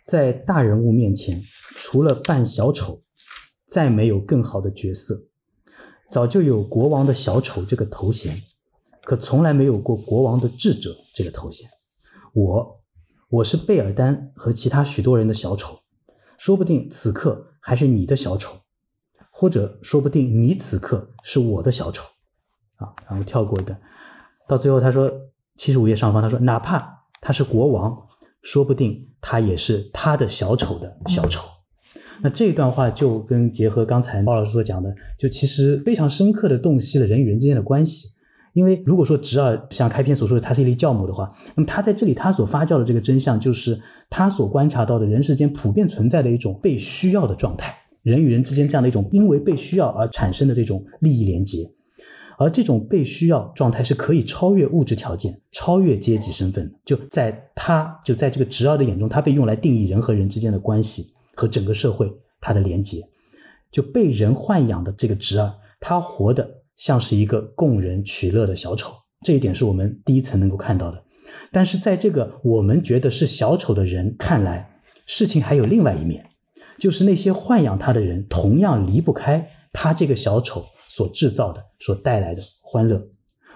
[0.03, 1.41] 在大人物面前。
[1.75, 3.01] 除了扮小丑，
[3.65, 5.23] 再没有更好的角色。
[6.07, 8.39] 早就有国王的小丑这个头衔，
[9.03, 11.67] 可从来没有过国王的智者这个头衔。
[12.33, 12.81] 我，
[13.29, 15.79] 我是贝尔丹和其他许多人的小丑，
[16.37, 18.59] 说不定此刻还是你的小丑，
[19.31, 22.03] 或者说不定你此刻是我的小丑。
[22.75, 23.79] 啊，然后跳过一段，
[24.47, 25.11] 到最后他说
[25.55, 28.07] 七十五页上方，他说哪怕他是国王，
[28.43, 31.41] 说不定他也是他的小丑的小丑。
[32.21, 38.09] 那这段话就跟结合刚才包老师所讲的，就其实非常深刻的洞悉了人与人之间的关系。
[38.53, 51.67] 因为如果说侄儿像开篇所说的，他是一粒酵母的话，那么他在这里他所发酵的这个真相，就是他所观察到的人世间普遍存在的一种被需要的状态，人与人之间这样的一种因为被需要而产生的这种利益连结，
[52.43, 56.75] 而这种被需要状态是可以超越物质条件、超越阶级身份的。
[56.85, 61.13] 就在他就在这个侄儿的眼中，他被用来定义人和人之间的关系。
[61.35, 63.01] 和整个社会，它的连接，
[63.71, 68.93] 就被人豢养的这个侄儿，他活的像是一个供人取乐的小丑，
[69.25, 71.03] 这一点是我们第一层能够看到的。
[71.51, 74.69] 但是在这个我们觉得是小丑的人看来，
[75.07, 76.23] 事情还有另外一面，
[76.77, 80.63] 就是那些豢养他的人同样离不开他这个小丑
[80.95, 83.03] 所制造的、所带来的欢乐，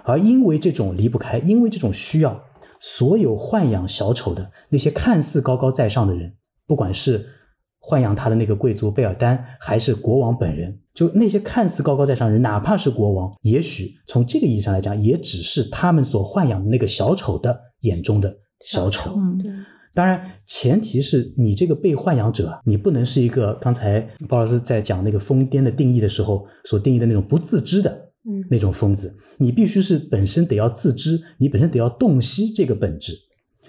[0.04, 2.44] 而因为这种离不开，因为这种需要，
[2.80, 6.36] 所有豢养小丑的那些看似高高在上的人，
[6.66, 7.28] 不管是
[7.82, 10.80] 豢养他的那个贵族贝尔丹，还是国王本人？
[10.96, 19.14] 就那些看似高高在上的人，哪怕是国王，也许从这个意义上来讲，也只是他们所豢养的那个小丑的眼中的小丑。
[19.16, 19.52] 嗯，对
[19.98, 28.12] 当然，前提是你这个被豢养者，你不能是一个刚才鲍老师在讲那个疯癫的定义的时候所定义的那种不自知的
[28.48, 33.14] 那种疯子，你必须是本身得要自知，你本身得要洞悉这个本质。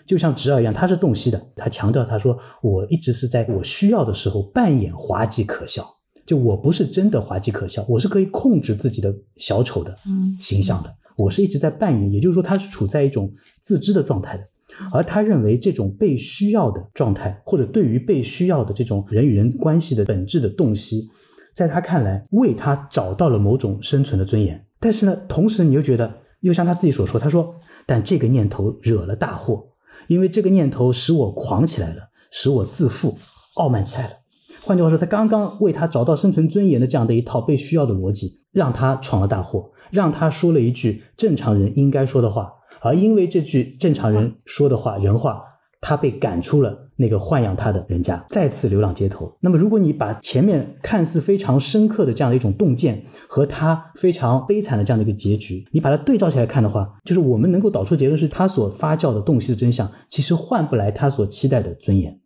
[0.04, 1.42] 就像侄儿一样，他是洞悉的。
[1.56, 5.82] 他强调，他说：“我一直是在我需要的时候扮演滑稽可笑，
[6.26, 9.96] 就我不是真的滑稽可笑，我是可以控制自己的小丑的
[10.38, 10.94] 形象的。
[11.16, 14.44] 我是一直在扮演，也就是说，他是处在一种自知的状态的。
[14.92, 21.08] 而他认为，这种被需要的状态，或者对于被需要的这种人与人关系的本质的洞悉，
[21.54, 24.64] 在他看来为他找到了某种生存的尊严。
[24.80, 29.70] 但是呢，同时你又觉得，又像他自己所说，他说：“但这个念头惹了大祸，
[30.06, 33.18] 因为这个念头使我狂起来了，使我自负、
[33.56, 34.14] 傲慢起来了。”
[34.62, 45.42] 换句话说，他刚刚为他找到生存尊严的这样的一套被需要的逻辑，让他闯了大祸，让他说了一句正常人应该说的话，而因为这句正常人说的话人话，
[45.80, 49.32] 他被赶出了那个豢养他的人家，再次流浪街头。
[49.40, 62.18] 那么，如果你把前面看似非常深刻的这样的一种洞见和他非常悲惨的这样的一个结局，你把它对照起来看的话，就是我们能够导出结论是，他所发酵的洞悉的真相，其实换不来他所期待的尊严。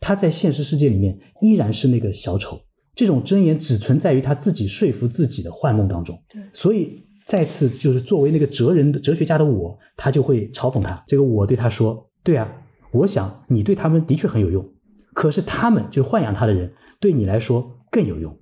[0.00, 2.60] 他在现实世界里面依然是那个小丑，
[2.94, 6.16] 这种尊严只存在于他自己说服自己的幻梦当中。
[6.52, 11.00] 所以再次就是作为那个哲人的哲学家的我，他就会嘲讽他。
[11.06, 12.52] 这个我对他说：“对啊，
[12.90, 14.68] 我想你对他们的确很有用，
[15.14, 18.36] 可是他们就是豢养他的人对你来说更有用，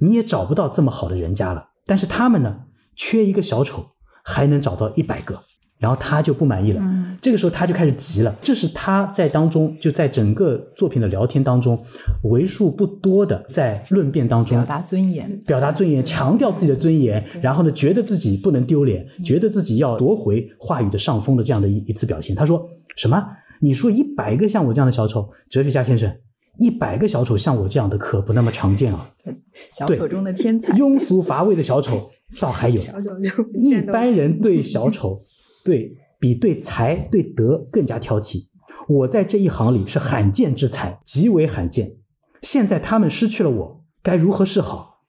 [0.00, 1.70] 你也找不到这么好的人家了。
[1.86, 2.64] 但是他们呢，
[2.94, 5.44] 缺一个小丑，还能找到一百个。”
[5.78, 6.82] 然后他就不满意了，
[7.20, 8.34] 这个时候他就开始急了。
[8.40, 11.78] 这是他在当中，就在整个作品的聊天当中，
[12.22, 22.34] 为数不多的在论辩当中表达尊严，表达尊严，强调自己的尊严，然后呢，觉得自己不能丢脸，觉得自己要夺回话语的上风的这样的一一次表现。
[22.34, 22.66] 他说
[22.96, 23.22] 什么？
[23.60, 26.10] 你说一百个像我这样的小丑，哲学家先生，
[26.58, 29.10] 一百个小丑像我这样的可不那么常见啊。
[29.72, 32.10] 小丑中的天才，庸俗乏味的小丑
[32.40, 32.80] 倒还有，
[33.60, 35.18] 一般人对小丑。
[35.66, 38.46] 对比对才对德更加挑剔，
[38.88, 41.96] 我在这一行里是罕见之才，极为罕见。
[42.40, 45.00] 现在他们失去了我，该如何是好？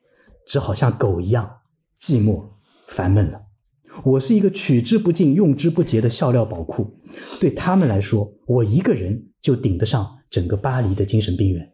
[0.48, 1.60] 只好像狗一样
[2.02, 2.54] 寂寞
[2.88, 3.44] 烦闷了。
[4.04, 7.00] 我是一个取之不尽、用之不竭的笑料宝库，
[7.40, 11.72] 对他们来说，我一个人就顶得上整个巴黎的精神病院。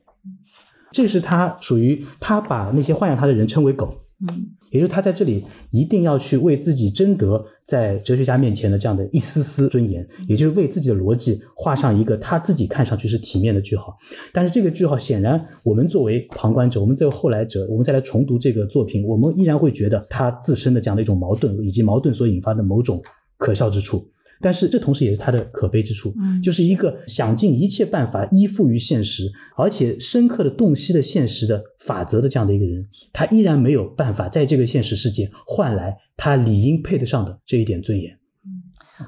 [0.91, 4.02] 这是他属于他把那些豢养他的人称为狗。
[4.21, 13.93] 嗯，也就是他在这里一定要去为自己争得在哲学家面前的这样的一丝丝尊严，也就是为自己的逻辑画上一个他自己看上去是体面的句号。
[14.31, 23.01] 但是这个句号显然，我们作为旁观者，我们作为后来者，我们再来重读这个作品，我们依然会觉得他自身的这样的一种矛盾，以及矛盾所引发的某种
[23.37, 24.07] 可笑之处。
[24.43, 26.13] 但是这同时也是他的可悲之处，
[26.43, 38.22] 就是一个想尽一切办法依附于现实，而且深刻的洞悉了现实的法则的这样的一个人，他依然没有办法在这个现实世界换来他理应配得上的这一点尊严。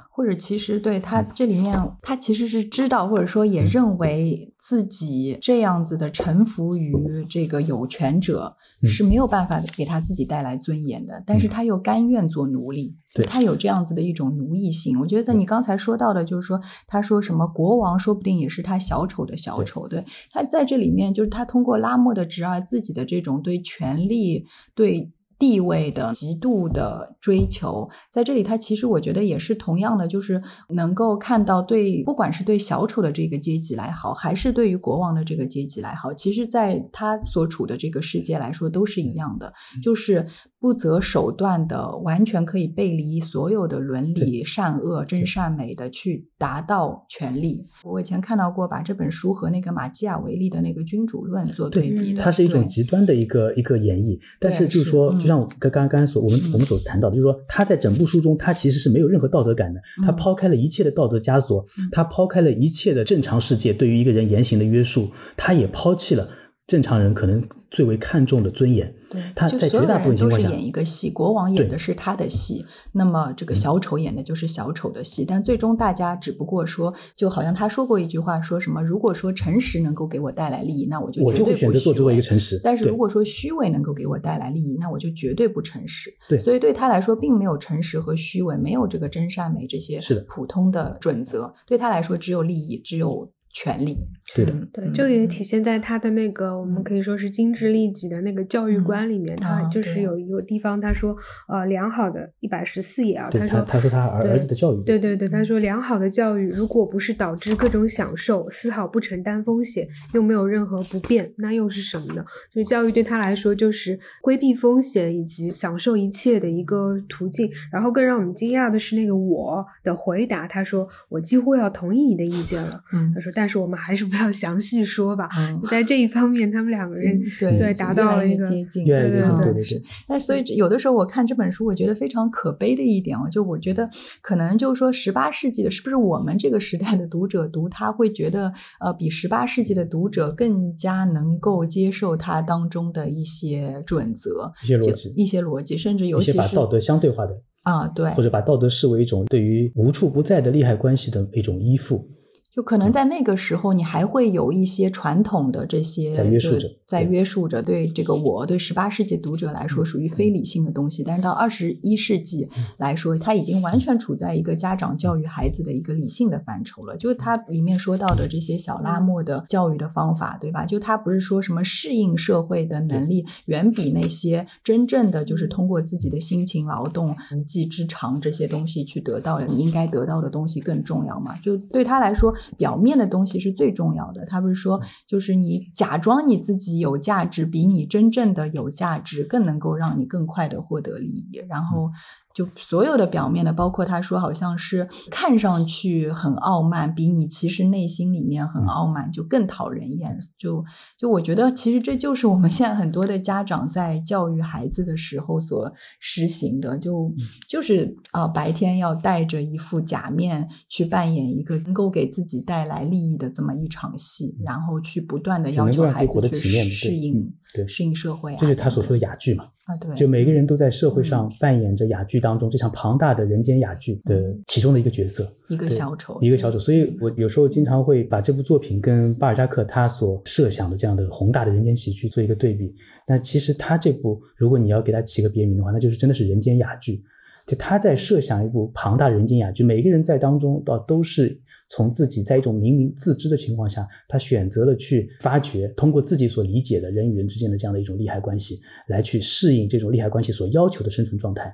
[0.09, 6.93] 或者其实对他这里面，他其实是知道，或者说也认为自己这样子的臣服于
[7.29, 12.95] 这个有权者是没有办法给他自己带来尊严的，但是他又甘愿做奴隶，
[13.27, 14.99] 他有这样子的一种奴役性。
[14.99, 20.03] 我觉得你刚才说到的，就是说他说什么国王说不定也是他小丑的小丑，对。
[20.31, 25.11] 他在这里面就是他通过拉莫的侄儿自己的这种对权力对。
[25.37, 39.51] 地位的极度的追求，在这里，他其实我觉得也是同样的，就是能够看到对，不管是对小丑的这个阶级来好，还是对于国王的这个阶级来好，其实在他所处的这个世界来说都是一样的，
[39.83, 40.25] 就是
[40.65, 47.63] 不择手段的，完全可以背离所有的伦理、善恶、真善美的去达到权力。
[47.83, 55.13] 我以前看到过把这本书和那个马基雅维利的那个君主论做对比的，它是一种极端的一个一个演绎，但是就是说。
[55.19, 59.79] 就像刚刚刚所我们我们所谈到的，就是说他在整部书中，他其实是没有任何道德感的。
[60.03, 66.27] 他抛开了一切的道德枷锁，他抛开了一切的正常世界对于一个人言行的约束，他也抛弃了
[66.67, 67.43] 正常人可能。
[67.71, 68.95] 最为看重的尊严，
[69.35, 75.25] 他在绝大部分情况下演一个戏，国王演的是他的戏，那么这个小丑演的就是小丑的戏。
[75.27, 82.57] 但最终大家只不过说，就好像他说过一句话，说什么如果说诚实能够给我带来利益，那我就我就会选择做作为一个诚实。
[82.63, 86.09] 但是如果说虚伪能够给我带来利益，那我就绝对不诚实。
[86.29, 91.51] 对，所以对他来说，并没有诚实和虚伪，没有这个真善美这些是的普通的准则。
[91.67, 93.29] 对他来说，只有利益，只有。
[93.57, 93.97] 权利，
[94.35, 99.33] 对的，对，这个也体现在他的那个我们可以说是精致利己的那个教育观里面。
[99.37, 101.15] 他就是有一个地方，他说，
[101.47, 112.25] 呃，良好的一百十四页啊，他说，他说他儿儿子的教育，对对对，他说良好的教育，如果不是导致各种享受，丝毫不承担风险，又没有任何不便，那又是什么呢？
[112.53, 117.49] 就是教育对他来说，就是规避风险以及享受一切的一个途径。
[117.71, 122.83] 然后更让我们惊讶的是，那个我的回答，他说，我几乎要同意你的意见了。
[122.91, 123.44] 嗯，他说，但。
[123.45, 125.29] 但是我们还是不要详细说吧。
[125.37, 129.83] 嗯在这一方面，他们两个人对对达到了一个接近，对对对对。
[130.09, 133.87] 那所以有的时候我看这本书，我觉得非常可悲的一点哦，就我觉得
[134.19, 152.09] 可能就是说十八世纪的，是不是我们这个时代的读者读它会觉得呃比十八世纪的读者更加能够接受它当中的一些准则、一些逻辑一些逻辑，甚至尤一其是些把道德相对化的，啊，对，或者把道德视为一种对于无处不在的利害关系的一种依附。
[152.55, 166.95] 就可能在那个时候，你还会有一些传统的这些在约束着在约束着对这个我对十八世纪读者来说属于非理性的东西，但是到二十一世纪来说，它已经完全处在一个家长教育孩子的一个理性的范畴了。
[166.95, 170.65] 就是它里面说到的这些小拉莫的教育的方法，对吧？
[170.65, 181.37] 就它不是说什么适应社会的能力远比那些真正的就是通过自己的辛勤劳动、一技之长这些东西去得到的你应该得到的东西更重要嘛？
[181.39, 184.25] 就对他来说，表面的东西是最重要的。
[184.25, 191.41] 他不是说，就是你假装你自己有价值，比你真正的有价值更能够让你更快的获得利益。
[191.47, 191.89] 然后，
[192.35, 200.19] 就所有的表面的，包括他说好像是看上去很傲慢，比你其实内心里面很傲慢，就更讨人厌。
[200.37, 200.61] 就
[200.99, 205.71] 就我觉得，其实这就是我们现在很多的家长在教育孩子的时候所
[206.01, 207.09] 实行的，就
[207.47, 216.37] 就是啊、白天要戴着一副假面去扮演一个能够给自己带来利益的这么一场戏，然后去不断的要求孩子去
[216.69, 219.45] 适应、嗯对适应社会啊，这就是他所说的等哑剧嘛。
[219.65, 226.59] 啊，对，就每个人都在社会上嗯扮演着哑剧当中这场庞大的人间哑剧的其中的一个角色，一个小丑，一个小丑。
[226.59, 232.75] 所以我有时候经常会把这部作品跟巴尔扎克他所设想的这样的宏大的人间喜剧做一个对比。
[233.07, 237.03] 那其实他这部，如果你要给他起个别名的话，那就是真的是人间哑剧。
[237.45, 241.39] 就他在设想一部庞大人间雅剧，每个人在当中到都是
[241.69, 251.53] 从自己在一种明明自知的情况下，他选择了去发掘，通过自己所理解的人与人之间的这样的一种利害关系，来去适应这种利害关系所要求的生存状态。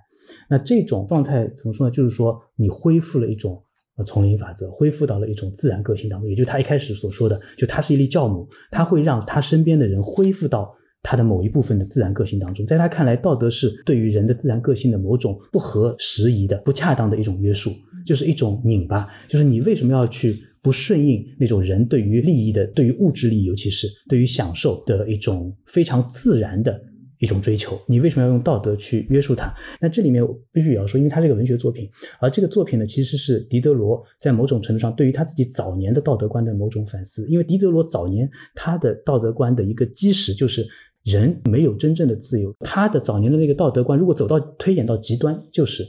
[0.49, 1.91] 那这种状态怎么说呢？
[1.91, 3.61] 就是说你恢复了一种
[3.97, 10.73] 呃丛林法则，恢复到了一种自然个性当中，也就是他一开始所说的，就他是一粒酵母，他会让他身边的人恢复到。
[11.03, 17.71] 他的某一部分的自然个性当中，在他看来，道德是对于人的自然个性的某种不合时宜的、不恰当的一种约束，
[18.05, 26.79] 就是一种拧巴，就是你为什么要去不顺应那种人对于利益的、对于物质利益，尤其是对于享受的一种非常自然的
[27.17, 27.79] 一种追求？
[27.87, 29.51] 你为什么要用道德去约束它？
[29.79, 31.89] 那这里面我必须也要说，因为它是个文学作品，
[32.19, 37.27] 而这个作品呢，其实是狄德罗在某种程度上对于他自己早年的道德观的某种反思。
[37.27, 40.63] 因为狄德罗早年他的道德观的一个基石就是。
[41.03, 45.83] 人没有真正的自由，他的早年的那个道德观，如果走到推演到极端，就是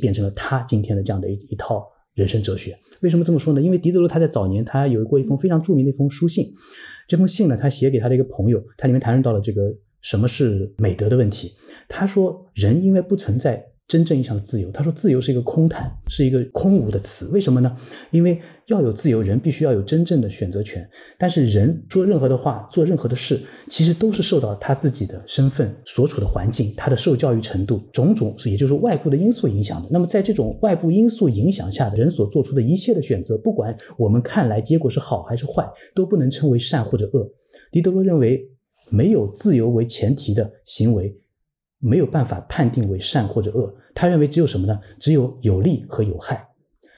[0.00, 2.76] 变成了他今天的这样的一一套人生哲学。
[3.00, 3.60] 为什么这么说呢？
[3.60, 6.52] 因为狄德罗他在早年他有过一封非常著名的一封书信，
[7.06, 11.52] 这封信呢，他写给他的一个朋友，他里面谈论到了这个什么是美德的问题。
[11.88, 17.28] 他说，人因为不存在真正意义上的自由，他说自由是一个空谈，是一个空无的词。
[17.28, 17.76] 为什么呢？
[18.10, 20.88] 因为要有自由，人必须要有真正的选择权。
[21.16, 29.88] 但是人说任何的话，做任何的事，其实都是受到他自己的身份、所处的环境、他的受教育程度种种，也就是外部的因素影响的。
[29.92, 35.64] 那么在这种外部因素影响下的人所做出的一切的选择，不管我们看来结果是好还是坏，
[35.94, 37.30] 都不能称为善或者恶。
[37.70, 38.48] 狄德罗认为，
[38.90, 41.16] 没有自由为前提的行为。
[41.78, 44.80] 没有办法判定为善或者恶，他认为只有什么呢？
[44.98, 46.46] 只有有利和有害。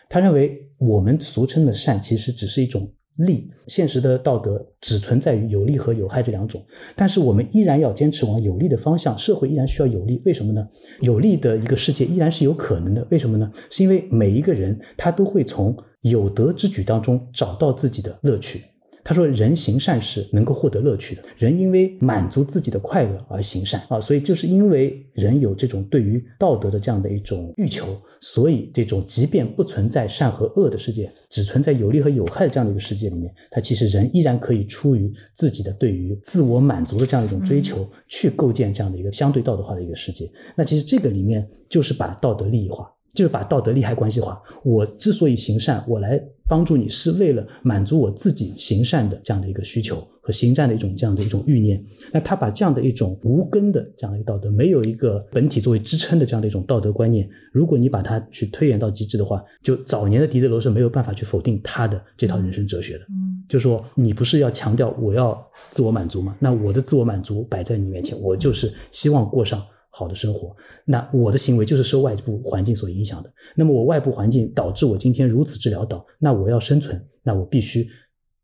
[0.09, 6.64] 他认为我们俗称的善其实只是一种利，现实的道德只存在于有利和有害这两种。
[6.95, 10.22] 但是我们依然要坚持往有利的方向，社会依然需要有利。
[10.24, 10.66] 为什么呢？
[11.01, 13.07] 有利的一个世界依然是有可能的。
[13.11, 13.51] 为什么呢？
[13.70, 18.62] 是因为每一个人他都会从有德之举当中找到自己的乐趣。
[19.09, 40.30] 他说：“人行善是能够获得乐趣的，人因为满足自己的快乐而行善啊，所以就是因为人有这种对于道德的这样的一种欲求，所以这种即便不存在善和恶的世界，只存在有利和有害的这样的一个世界里面，他其实人依然可以出于自己的对于自我满足的这样的一种追求，去构建这样的一个相对道德化的一个世界。
[40.54, 42.86] 那其实这个里面就是把道德利益化。”
[43.19, 44.41] 就是把道德利害关系化。
[44.62, 51.85] 我之所以行善，我来帮助你，是为了满足我自己行善的这样的一个需求和行善的一种这样的一种欲念。
[52.12, 63.01] 那他把这样的一种无根的这样的一个道德，没有一个本体作为支撑的这样的一种道德观念，如果你把它去推演到极致的话，就早年的狄德罗是没有办法去否定他的这套人生哲学的。
[63.11, 66.37] 嗯，就说你不是要强调我要自我满足吗？
[66.39, 69.61] 那我的自我满足摆在你面前，我就是希望过上。
[69.91, 73.32] 好的生活，那我的行为就是受外部环境所影响的。
[73.57, 77.89] 那么我外部环境导致我今天如此之潦倒，那我要生存，那我必须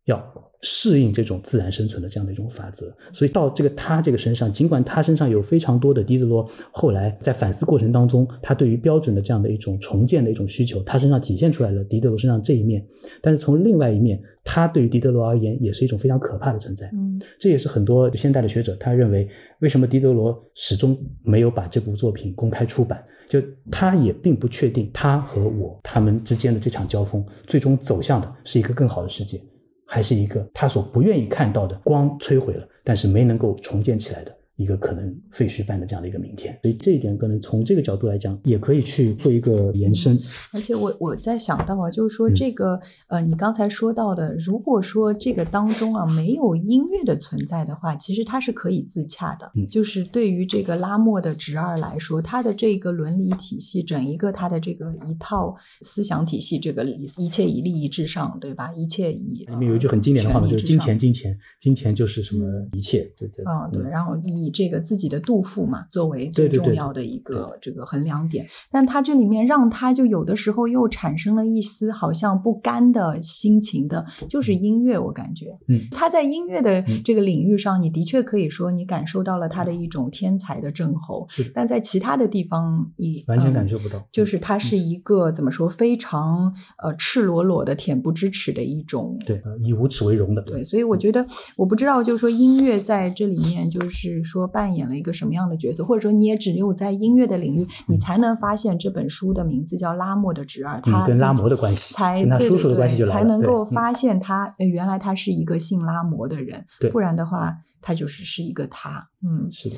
[0.05, 2.87] 要适应这种自然生存的这样的一种法则。
[3.13, 12.85] 所以到这个他这个身上，尽管他身上有非常多的狄德罗后来在反思过程当中，他对于标准的这样的一种重建的一种需求，他身上体现出来了狄德罗身上这一面。
[13.21, 16.91] 但是从另外一面，他对于狄德罗而言也是一种非常可怕的存在。
[16.95, 19.29] 嗯这也是很多现代的学者他认为，
[19.61, 23.05] 为什么狄德罗始终没有把这部作品公开出版？
[23.29, 23.41] 就
[23.71, 29.41] 他也并不确定他和我他们之间的这场交锋，最终走向的是一个更好的世界，
[29.87, 34.34] 还是一个他所不愿意看到的光摧毁了，但是没能够重建起来的。
[34.57, 36.59] 一个可能废墟般的这样的一个明天。
[36.63, 40.19] 所以这一点可能从这个角度来讲，也可以去做一个延伸。
[40.53, 49.51] 而且我我在想到啊，就是说嗯这个、呃，你刚才说到的，如果说这个当中啊没有音乐的存在的话，其实它是可以自洽的。
[49.55, 58.73] 嗯就是对于这个拉莫的侄儿来说，他的这个伦理体系，整一个他的这个一套思想体系，这个一切以利益至上，对吧？
[58.75, 63.45] 一切以里面有一句很经典的话嘛，就是金钱，金钱，金钱就是什么一切，对对。
[63.45, 75.81] 啊、对，嗯然后以这个自己的度腹嘛作为最重要的一个这个衡量点，但他这里面让他就有的时候又产生了一丝好像不甘的心情的，就是音乐，我感觉，嗯。
[75.91, 77.03] 他在音乐的嗯。
[77.05, 90.43] 这个领域上，你的确可以说你感受到了他的一种天才的症候，但在其他的地方你完全嗯感受不到就是他是一个怎么说非常呃赤裸裸的恬不知耻的一种对，呃以无耻为荣的。
[90.43, 91.27] 对，所以我觉得，
[91.57, 109.77] 我不知道，就是说音乐在这里面，就是说扮演了一个什么样的角色，或者说你也只有在音乐的领域，你才能发现这本书的名字叫《拉莫的侄儿》，他嗯跟拉摩的关系才跟他叔叔的关系对就来了才能够嗯发现他呃原来他是一个姓拉摩的人对，不然的话，他就是是一个他，嗯，是的。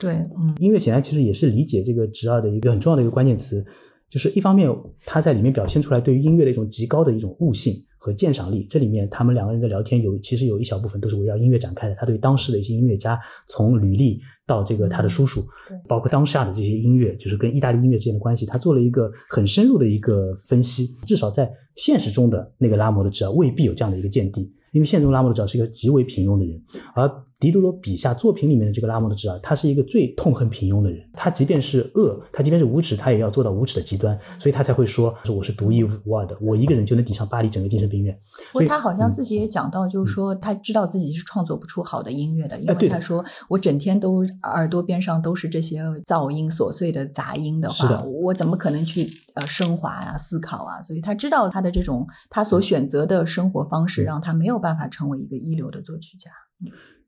[0.00, 3.62] 对，嗯音乐显然其实也是理解这个侄儿的一个很重要的一个关键词，
[4.08, 4.70] 就是一方面
[5.04, 8.66] 他在里面表现出来对于音乐的一种极高的一种悟性和鉴赏力。
[8.70, 11.94] 这里面他们两个人的聊天有其实有一小部分都是围绕音乐展开的。
[11.96, 20.86] 他对当时的一些音乐家，从吕历到这个他的叔叔，对包括当下的这些音乐，就是跟意大利音乐之间的关系，他做了一个很深入的一个分析。
[21.04, 24.52] 至少在现实中的那个拉摩的侄儿未必有这样的一个见地。
[24.72, 26.62] 因为现实中拉莫的侄儿是一个极为平庸的人，
[26.94, 31.08] 而狄德罗笔下作品里面的这个拉莫的侄儿，他是一个最痛恨平庸的人。
[31.12, 38.12] 他即便是恶，他即便是无耻，他也要做到无耻的极端，所以他才会说：“说我是独一无二的，我一个人就能抵上巴黎整个精神病院。”
[38.52, 50.82] 所以不过他好像嗯自己也讲到，就是说他知道自己是创作不出好的音乐的，因为他说我整天都耳朵边上都是这些噪音琐碎的杂音的话，的我怎么可能去呃升华啊、思考啊？
[50.82, 56.32] 所以他知道他的这种他所选择的生活方嗯式，让他没有办法成为一个一流的作曲家。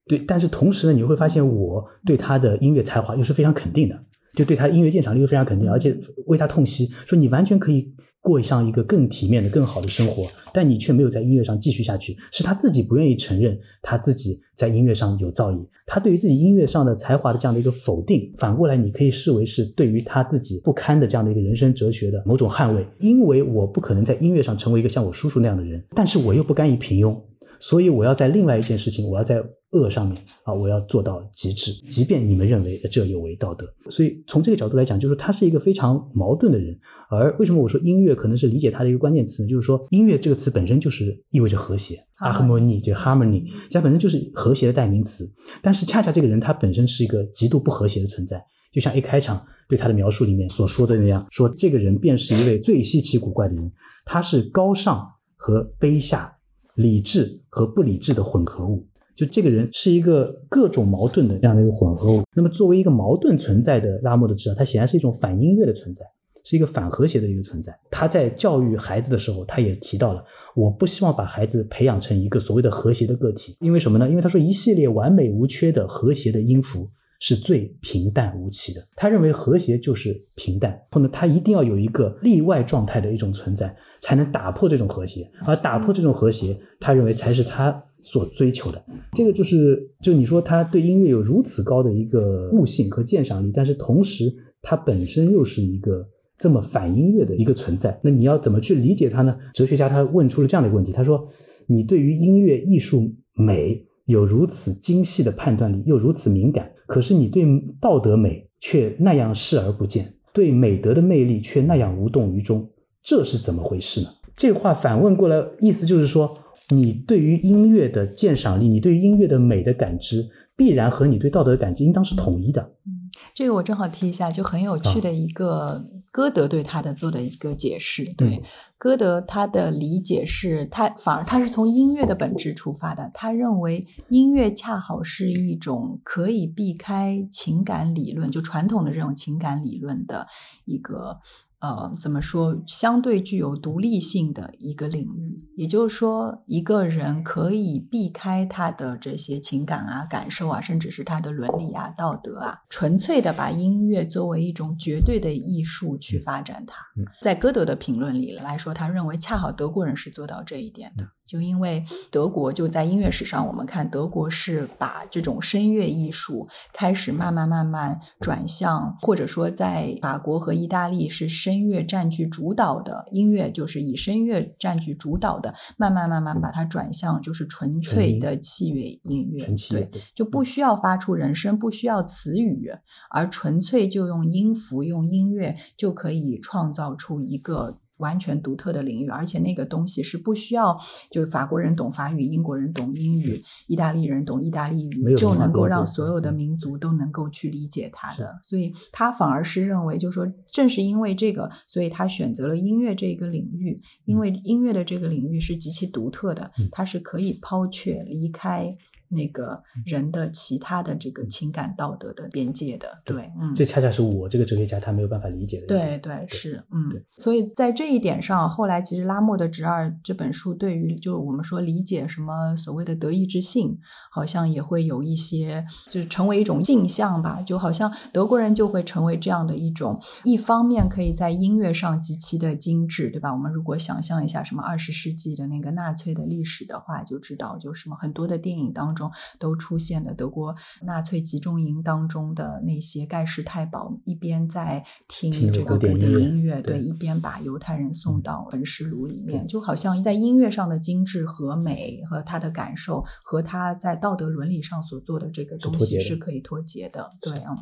[0.06, 3.96] 对，但是同时呢，你会发现我对他的音乐才华又是非常肯定的，
[4.34, 5.96] 就对他音乐鉴赏力又非常肯定，而且
[6.26, 27.16] 为他痛惜，说你完全可以过上一个更体面的、更好的生活，但你却没有在音乐上继续下去，是他自己不愿意承认他自己在音乐上有造诣，他对于自己音乐上的才华的这样的一个否定，反过来你可以视为是对于他自己不堪的这样的一个人生哲学的某种捍卫，因为我不可能在音乐上成为一个像我叔叔那样的人，但是我又不甘于平庸。
[27.62, 29.42] 所以我要在另外一件事情，我要在
[29.72, 33.66] 恶上面啊，我要做到极致，即便你们认为这有违道德。
[33.88, 36.76] 所以从这个角度来讲，就是他是一个非常矛盾的人。
[37.08, 39.48] 而为什么我说音乐可能是理解他的一个关键词呢？
[39.48, 45.24] 就是说音乐这个词本身就是意味着和谐啊，harmony 就 harmony，它本身就是和谐的代名词。
[45.62, 48.42] 但是恰恰这个人他本身是一个极度不和谐的存在，
[48.72, 53.72] 就像一开场对他的描述里面所说的那样，说这个人便是一位最稀奇古怪的人，
[54.04, 55.06] 他是高尚
[55.36, 56.36] 和卑下。
[56.76, 58.88] 理智和不理智的混合物，
[59.20, 62.22] 就这个人是一个各种矛盾的这样的一个混合物。
[62.34, 66.02] 那么，作为一个矛盾存在的拉莫的侄儿，他显然是一种反音乐的存在，
[66.42, 67.78] 是一个反和谐的一个存在。
[67.90, 70.24] 他在教育孩子的时候，他也提到了，
[70.56, 74.08] 我不希望把孩子培养成一个所谓的和谐的个体，因为什么呢？
[74.08, 76.88] 因为他说一系列完美无缺的和谐的音符。
[77.22, 78.80] 是最平淡无奇的。
[78.96, 85.30] 他认为和谐就是平淡，或者他一定要有一个例外状态的一种存在，才能打破这种和谐。
[85.44, 87.70] 而打破这种和谐，他认为才是他
[88.02, 88.84] 所追求的。
[89.14, 94.32] 这个就是，就你说他对音乐有如此高的一个悟性和鉴赏力，但是同时
[94.62, 96.06] 他本身又是一个
[96.38, 97.98] 这么反音乐的一个存在。
[98.02, 99.36] 那你要怎么去理解他呢？
[99.54, 101.28] 哲学家他问出了这样的一个问题，他说
[101.68, 107.46] ：“你对于音乐艺术美。”有如此精细的判断力，又如此敏感，可是你对
[107.80, 112.68] 道德美却那样视而不见，对美德的魅力却那样无动于衷，
[113.04, 114.08] 这是怎么回事呢？
[114.34, 116.34] 这话反问过来，意思就是说，
[116.70, 122.62] 你对于音乐的鉴赏力，你对于音乐的美的感知，必然和你对道德的感知应当是统一的。
[122.86, 128.04] 嗯，这个我正好提一下，就很有趣的一个歌德对他的做的一个解释。
[128.16, 128.42] 对，
[128.78, 140.26] 歌德他的理解是他反而他是从音乐的本质出发的，他认为音乐恰好是一种可以避开情感理论，就传统的这种情感理论的
[140.64, 141.18] 一个。
[141.60, 142.56] 呃，怎么说？
[142.66, 156.82] 相对具有独立性的一个领域，也就是说，一个人可以避开他的这些情感啊、感受啊，甚至是他的伦理啊、道德啊，纯粹的把音乐作为一种绝对的艺术去发展它。
[157.20, 161.06] 在歌德的评论里来说，他认为恰好德国人是做到这一点的。
[161.30, 182.72] 就因为德国就在音乐史上，我们看德国是把这种声乐艺术开始慢慢慢慢转向，或者说在法国和意大利是声乐占据主导的音乐，就是以声乐占据主导的，慢慢慢慢把它转向就是纯粹的器乐音乐，对，就不需要发出人声，不需要词语，
[183.08, 187.78] 而纯粹就用音符、用音乐就可以创造出一个。
[188.00, 190.76] 完全独特的领域，而且那个东西是不需要，
[191.10, 198.38] 就是法国人懂法语，英国人懂英语，意大利人懂意大利语，就能够让所有的民族都能够去理解它的。
[198.42, 208.76] 所以他反而是认为，就是说，正是因为这个，所以他选择了音乐这个领域，因为音乐的这个领域是极其独特的，它是可以抛却离开。
[209.10, 215.66] 那个人的其他的这个情感道德的边界的，对，嗯，这恰恰是我这个哲学家他没有办法理解的。
[215.66, 216.88] 对对是，嗯，
[217.18, 223.76] 所以在这一点上，后来其实拉莫的《侄儿》这本书对于就我们说理解什么所谓的德意志性，
[224.12, 233.32] 好像也会有一些，就是成为一种镜像吧，就好像德国人就会成为这样的一种，一方面可以在音乐上极其的精致，对吧？
[233.32, 238.99] 我们如果想象一下什么二十世纪的那个纳粹的历史的话，就知道就什么很多的电影当中。
[239.38, 257.56] 都出现的德国纳粹集中营当中的那些盖世太保，一边在听这个古典音乐，对，一边把犹太人送到焚尸炉里面，就好像在音乐上的精致和美和他的感受，和他在道德伦理上所做的这个东西是可以脱节的，对啊。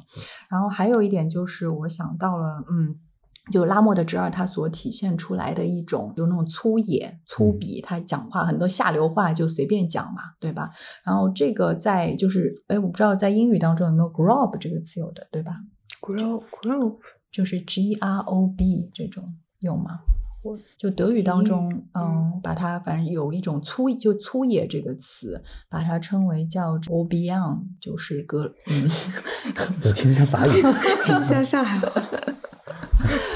[0.48, 2.98] 然后还有一点就是，我想到了，嗯。
[3.50, 10.70] 就拉莫的侄儿，他所体现出来的一种，就那种粗野、粗鄙，他讲话很多下流话就随便讲嘛，对吧？
[11.04, 15.54] 然后这个在就是，哎，我不知道在英语当中有没有 “grob” 这个词有的，对吧
[16.00, 16.96] ？grob，grob
[17.30, 20.00] 就是 G R O B 这种有吗？
[20.78, 28.88] 就德语当中，嗯，把它反正有一种粗，就粗野这个词，把它称为叫 o b i a n 就是个，嗯，
[29.84, 30.62] 我听一下法语，
[31.04, 32.02] 听一下上海话。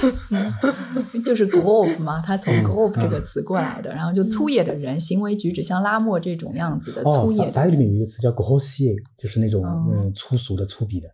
[1.24, 7.48] 就是 “grob” 嘛，他从 “grob” 这个词过来的，然后就粗野的人，行为举止像拉莫这种样子的粗野。
[7.48, 11.08] 法语里面有一个词叫 “grossier”，就是那种嗯粗俗的、粗鄙的。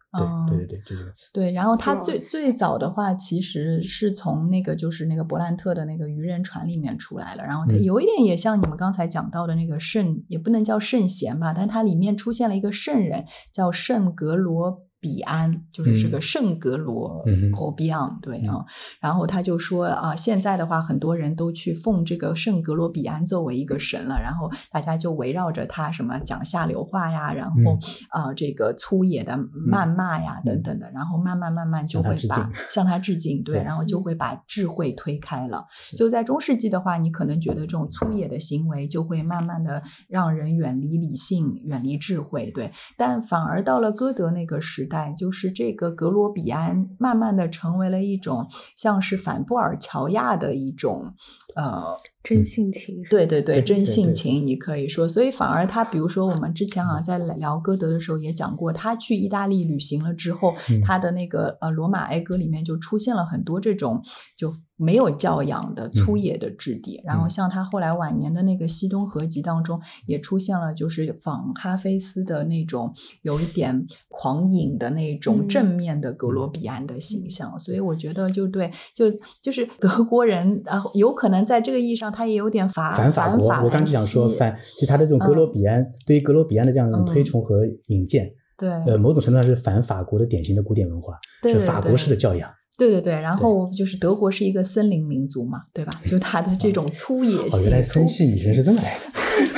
[0.49, 1.31] 对对对对，就这个词。
[1.33, 14.88] 对，然后他最最早的话，其实是从那个就是那个勃兰特的那个渔人船里面出来了，然后他有一点也像你们刚才讲到的那个圣，也不能叫圣贤吧，但它里面出现了一个圣人，叫圣格罗。
[15.01, 18.65] 比安就是这个圣格罗科比昂，对啊，
[19.01, 27.79] 然后他就说啊，现在的话，很多人都去奉这个圣格罗比安作为一个神了，然后大家就围绕着他什么讲下流话呀，然后
[28.09, 29.39] 啊这个粗野的
[29.71, 35.65] 谩骂呀等等的，然后慢慢慢慢就会把向他致敬， 对，然后就会把智慧推开了。
[35.97, 44.88] 就在中世纪的话，你可能觉得这种粗野的行为就会慢慢的让人远离理性，远离智慧，对，但反而到了歌德那个时。
[44.89, 51.15] 代就是这个格罗比安，慢慢的成为了一种像是反布尔乔亚的一种
[51.55, 64.03] 呃真性情，对对对，真性情，你可以说，所以反而他，比如说我们之前啊在聊歌德的时候也讲过，他去意大利旅行了之后，他的那个呃罗马哀歌里面就出现了很多这种
[64.37, 64.53] 就。
[64.81, 79.07] 没有教养的粗野的质地，然后像他后来晚年的那个《西东合集》当中，也出现了就是仿哈菲斯的那种有一点狂饮的那种正面的格罗比安的形象，所以我觉得就对，就
[79.43, 83.47] 就是德国人啊，有可能在这个意义上他也有点反反法国。
[83.63, 91.15] 我刚想说反，其实他的这种格罗比安对于格罗比安的这样一种推崇和引荐，对，呃，某种程度上是反法国的典型的古典文化，
[91.45, 92.51] 是法国式的教养。
[92.77, 95.93] 对对对，然后就是德国是一个森林民族嘛，对吧？
[96.07, 97.63] 就他的这种粗野性。
[97.63, 99.58] 原来森系女生是这么来的。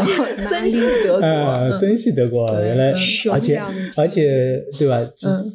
[0.00, 2.92] 然 后森系德国，呃，森系德国，原来
[3.32, 3.60] 而且
[3.96, 4.96] 而且对吧？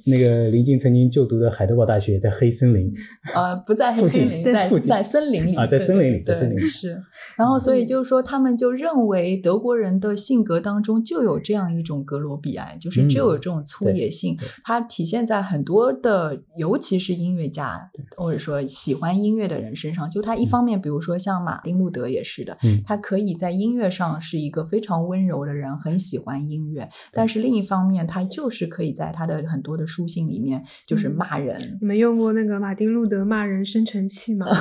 [0.05, 2.93] 那个林静曾经就读的海德堡大学在黑森林，
[3.33, 7.01] 呃，不在黑森林，在在森林里啊，在森林里，在森林里是。
[7.35, 20.09] 然后所以就是说，他们就认为德国人的性格当中就有这样一种格罗比埃，就是就有这种粗野性，它体现在很多的，尤其是音乐家或者说喜欢音乐的人身上。
[20.09, 31.55] 就他一方面，比如说像马丁路德也是的，他可以在音乐上是一个非常温柔的人，很喜欢音乐，但是另一方面，他就是可以在他的很多的书信里面就是骂人。
[31.79, 34.45] 你们用过那个马丁路德骂人生成器吗？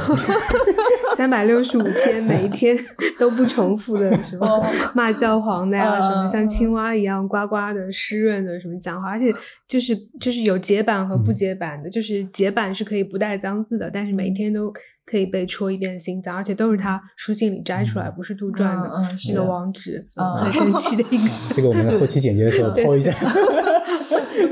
[1.16, 2.76] 三百六十五天，每一天
[3.20, 4.66] 都不重复的什么
[4.96, 9.32] 骂教皇的呀，什么像青蛙一样呱呱的湿润的什么讲话，而且
[9.68, 14.72] 就是就是有解版和不解版的，就是解版是可以不带脏字的，但是每一天都
[15.06, 21.24] 可以被戳一遍心脏，而且都是他书信里摘出来，不是杜撰的，是个网址，很神奇的一个。
[21.54, 23.12] 这个我们后期剪辑的时候抛一下。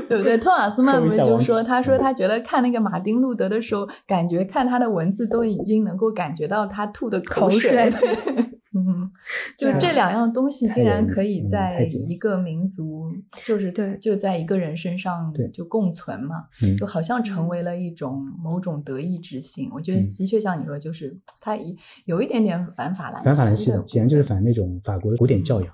[0.09, 0.37] 对不对？
[0.37, 7.91] 托马斯曼不是就说，他说他觉得看那个马丁路德的时候，感觉看他的文字都已经能够感觉到他吐的口水。
[8.75, 9.11] 嗯，
[9.57, 13.11] 就这两样东西竟然可以在一个民族，
[13.45, 16.45] 就是对，就在一个人身上就共存嘛，
[16.77, 19.69] 就好像成为了一种某种德意志性。
[19.73, 21.57] 我觉得的确像你说，就是它
[22.05, 25.73] 有一点点反法兰反法兰西的，显然就是反那种法国的古典教养。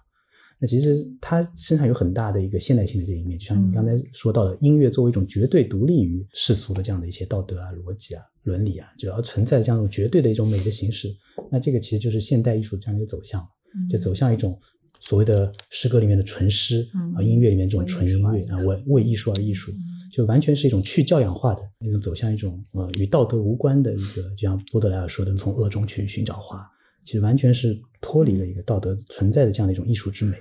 [0.62, 11.10] 那其实他身上有很大的一个现代性的这一面，就像你刚才说到的，音乐作为一种绝对独立于世俗的这样的一些道德啊、逻辑啊、伦理啊，就要存在这样一种绝对的一种美的形式。
[11.50, 13.42] 那这个其实就是现代艺术这样的一个走向，
[13.90, 14.60] 就走向一种
[15.00, 16.86] 所谓的诗歌里面的纯诗
[17.16, 19.72] 啊，音乐里面这种纯音乐啊，为为艺术而艺术，
[20.12, 26.70] 就完全是一种去教养化的那种走向一种呃与道德无关的一个，就像波德莱尔说的，从恶中去寻找花，
[27.06, 30.36] 其实完全是脱离了一个道德存在的这样的一种艺术之美。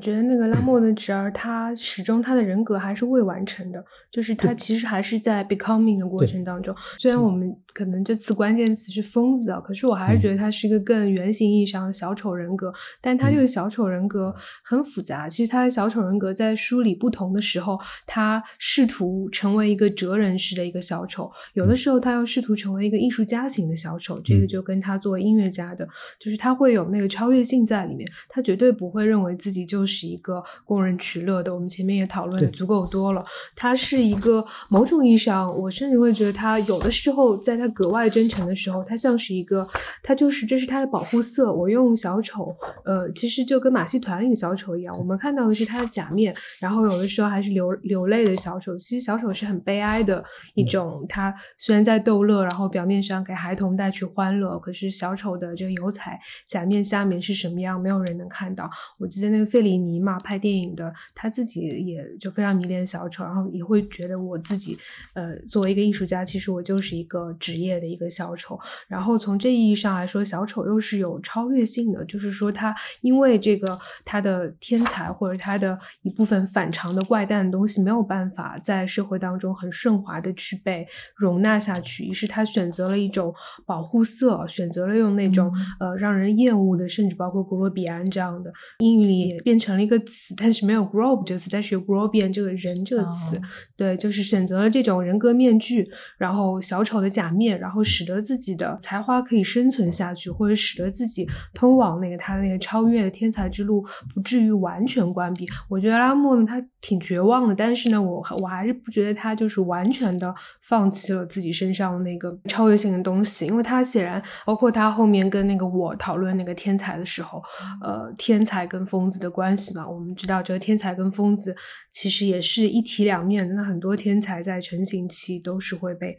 [0.00, 6.74] 我觉得那个拉莫的侄儿，他始终他的人格还是未完成的，就是他其实还是在 becoming 的过程当中。
[6.96, 12.72] 虽然我们可能这次关键词是疯子啊，可是我还是觉得他是一个更原型意义上的小丑人格。
[13.02, 14.34] 但他这个小丑人格
[14.64, 24.18] 很复杂，其实他的小丑人格在梳理不同的时候，他试图成为一个哲人式的一个小丑，有的时候他又试图成为一个艺术家型的小丑。
[24.24, 25.86] 这个就跟他作为音乐家的，
[26.18, 29.60] 就是他会有那个超越性在里面，他绝对不会认为自己。
[29.66, 33.24] 就是一个供人取乐的，我们前面也讨论的足够多了。
[33.54, 39.66] 它是一个某种意义上，我甚至会觉得它有的时候在它格外真诚的时候，它像是一个，
[40.02, 41.52] 它就是这是它的保护色。
[41.52, 48.76] 我用小丑，呃，其实就跟马戏团里的小丑一样，我们看到的是他的假面，然后有的时候还是流流泪的小丑。
[48.78, 50.24] 其实小丑是很悲哀的
[50.54, 58.70] 一种，他虽然在逗乐，然后表面上给孩童带去欢乐，可是小丑的这个油彩假面下面是什么样，没有人能看到。
[58.98, 59.50] 我记得那个。
[59.50, 64.78] 费里尼嘛，拍电影的，他自己也就非常迷恋小丑，然后也会觉得我自己，
[65.14, 68.58] 呃，作为一个艺术家，其实我就是一个职业的一个小丑。
[68.88, 83.34] 然后从这意义上来说，小丑又是有超越性的，就是说他因为这个他的天才或者他的一部分反常的怪诞的东西没有办法在社会当中很顺滑的去被容纳下去，于是他选择了一种
[83.66, 89.40] 保护色，选择了用那种呃让人厌恶的，甚至包括古罗比安这样的英语里。
[89.42, 93.40] 变成了一个词，但是没有 grob 这个词，但是有 grobian 这个人这个词，
[93.76, 95.84] 对，就是选择了这种人格面具，
[96.18, 105.46] 然后小丑的假面，然后使得自己的才华可以生存下去，或者使得自己通往那个他的那个超越的天才之路不至于完全关闭。
[105.68, 117.42] 我觉得拉莫呢，他挺绝望的，但是呢，我我还是不觉得他就是完全的放弃了自己身上的那个超越性的东西，因为他显然包括他后面跟那个我讨论那个天才的时候，
[117.82, 119.30] 呃，天才跟疯子的。
[119.30, 121.56] 关关系吧，我们知道这个天才跟疯子
[121.90, 123.52] 其实也是一体两面。
[123.56, 126.16] 那很多天才在成型期都是会被。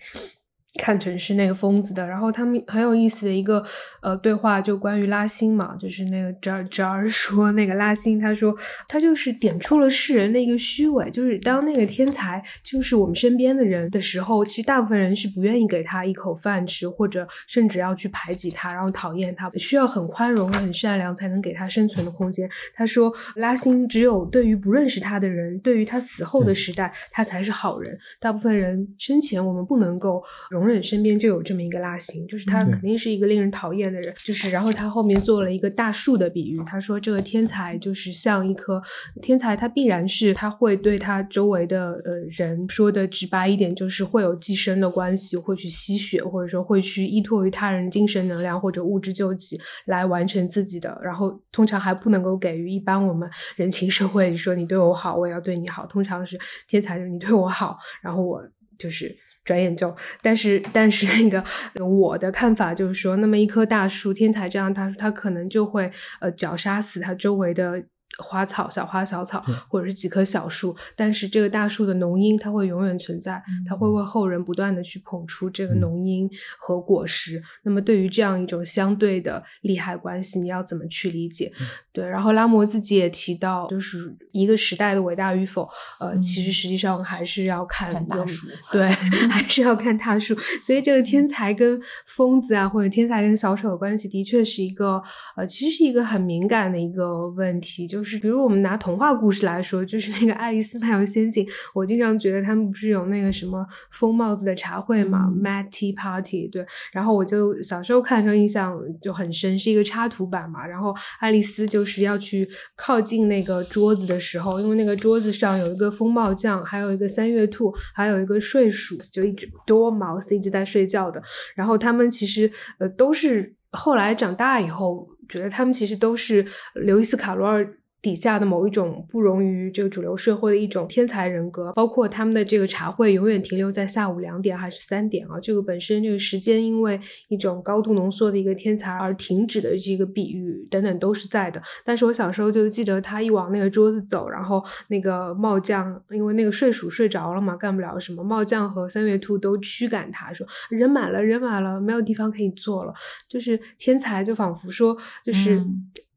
[0.79, 3.61] 看成是那个疯子的，然后他们很有意思的一个
[4.01, 8.55] 呃对话，就关于拉辛嘛，就是那个哲哲儿说那个拉辛，他说
[8.87, 22.49] 他就是点出了世人的一个虚伪，就是当那个天才就是我们身边的人的时候，其实大部分人是不愿意给他一口饭吃，或者甚至要去排挤他，然后讨厌他，需要很宽容、很善良才能给他生存的空间。
[22.73, 27.99] 他说拉辛只有对于不认识他的人，对于他死后的时代，他才是好人。
[28.21, 30.60] 大部分人生前我们不能够容。
[30.61, 34.13] 容忍身边就有这么一个拉星，就是他肯定是一个令人讨厌的人。
[34.23, 38.81] 就是然后他后面做了一个大树的比喻，他说这个天才就是像一棵
[39.21, 58.41] 天才，他必然是他会对他周围的呃人说的直白一点，就是会有寄生的关系，会去吸血，或者说会去依托于他人精神能量或者物质救济来完成自己的，然后通常还不能够给予一般我们人情社会说你对我好，我也要对你好，通常是天才就是你对我好，然后我
[58.77, 59.15] 就是。
[59.43, 61.43] 转眼就，但是但是那个
[61.83, 67.83] 我的看法就是说，那么一棵大树，天才这样大树，它可能就会呃绞杀死它周围的
[68.21, 76.29] 花草、小花小草，或者是几棵小树，但是这个大树的浓荫它会永远存在，它会为后人不断的去捧出这个嗯浓荫
[76.59, 77.41] 和果实。
[77.63, 81.51] 那么对于这样一种相对的利害关系，你要怎么去理解？
[81.91, 85.69] 对，然后拉摩自己也提到，就是一个时代的伟大与否，
[85.99, 88.87] 呃，其实实际上还是要看看大树对，
[89.29, 90.35] 还是要看大树。
[90.61, 95.01] 所以这个天才跟疯子啊，或者天才跟小丑的关系，的确是一个
[95.35, 97.81] 呃，其实是一个很敏感的一个问题。
[97.87, 106.65] 就是比如我们拿童话故事来说，就是那个《爱丽丝漫游仙境》，我经常觉得他们不是有那个什么疯帽子的茶会嘛、嗯，Mad Tea Party，对。
[106.91, 110.65] 然后我就小时候看的时候印象就很深，是一个插图版嘛。
[110.65, 121.21] 然后爱丽丝就是要去靠近那个桌子的时候，因为那个桌子上有一个风帽匠，还有一个三月兔，还有一个睡鼠，就一直 dormouse 一直在睡觉的。
[121.55, 127.77] 然后他们其实呃都是后来长大以后，觉得他们其实都是刘易斯卡罗尔。
[128.01, 135.39] 底下的某一种不容于这个主流社会的一种天才人格，包括他们的这个茶会永远停留在下午两点还是三点啊？
[135.39, 141.61] 这个本身这个时间因为一种高度浓缩的一个天才而停止的这个比喻等等都是在的。
[141.85, 152.93] 但是我小时候就记得他一往那个桌子走，然后那个帽匠因为那个睡鼠睡着了嘛，干不了什么，帽匠和三月兔都驱赶他说人满了，人满了，没有地方可以坐了。
[153.29, 155.63] 就是天才就仿佛说就是。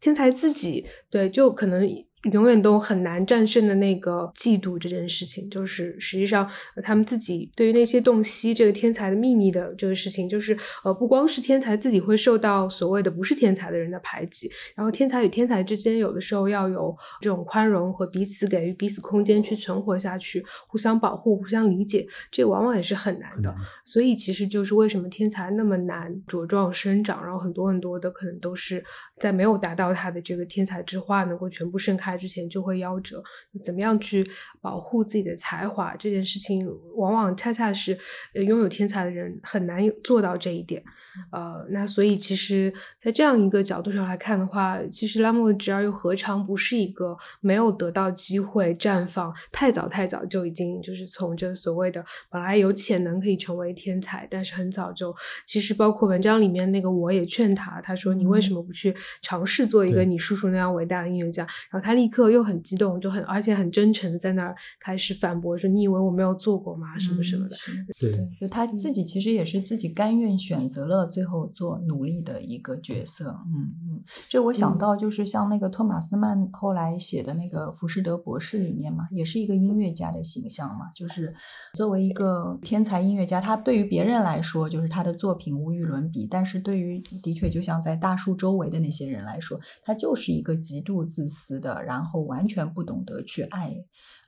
[0.05, 0.85] 天才自己。
[1.09, 1.89] 对，就可能
[2.33, 23.55] 永远都很难战胜的那个嫉妒这件事情，就是实际上呃他们自己对于那些洞悉这个天才的秘密的这个事情，就是呃不光是天才自己会受到所谓的不是天才的人的排挤，然后天才与天才之间有的时候要有这种宽容和彼此给予彼此空间去存活下去，互相保护、互相理解，这往往也是很难的。
[23.85, 28.83] 所以其实就是为什么天才那么难茁壮生长，然后很多很多的可能都是
[29.19, 33.23] 在没有达到他的这个天才之花能够全部盛开之前就会夭折。
[33.63, 34.27] 怎么样去
[34.61, 36.67] 保护自己的才华这件事情，
[36.97, 37.99] 往往恰恰是
[38.35, 40.83] 呃拥有天才的人很难有做到这一点。
[41.31, 55.15] 呃，那所以其实，在这样一个角度上来看的话，其实拉莫的侄儿又何尝不是一个没有得到机会绽放，太早太早就已经就是从这所谓的本来有潜能可以成为天才，但是很早就
[55.47, 58.93] 其实包括文章里面那个我也劝他，他说你为什么不去
[59.23, 61.45] 尝试做一个你叔叔那样伟大的音乐家？
[61.71, 66.99] 然后他立刻又很激动，就很而且很真诚的在那儿开始反驳说你以为我没有做过吗？
[66.99, 67.57] 什么什么的。
[67.57, 73.37] 嗯对对，就他自己其实也是自己甘愿选择了最后做努力的一个角色。
[73.47, 81.33] 嗯嗯，这我想嗯到就是像那个托马斯曼后来写的那个《浮士德博士》里面嘛，也是一个音乐家的形象嘛，就是
[81.75, 93.75] 作为一个天才音乐家，他对于别人来说就是他的作品无与伦比，但是对于的确就像在大树周围的那些人来说，他就是一个极度自私的，然后完全不懂得去爱。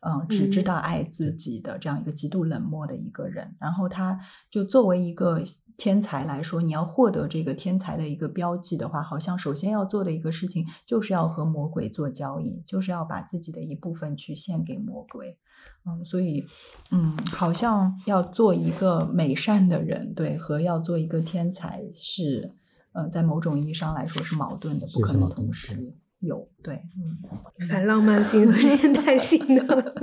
[0.02, 4.16] 嗯，只知嗯道爱自己的这样一个极度冷漠的一个人，然后他
[4.51, 5.43] 就作为一个
[5.76, 15.38] 天才来说，你要获得这个天才的一个标记的话，好像首先要做的一个事情就是要和魔鬼做交易，就是要把自己的一部分去献给魔鬼。
[15.86, 16.47] 嗯，所以，
[16.93, 22.52] 嗯，好像要做一个美善的人，对，和要做一个天才是，
[22.93, 26.48] 呃，在某种意义上来说是矛盾的，不可能同时有。
[26.62, 27.66] 对，嗯。
[27.68, 29.94] 反浪漫性和现代性的，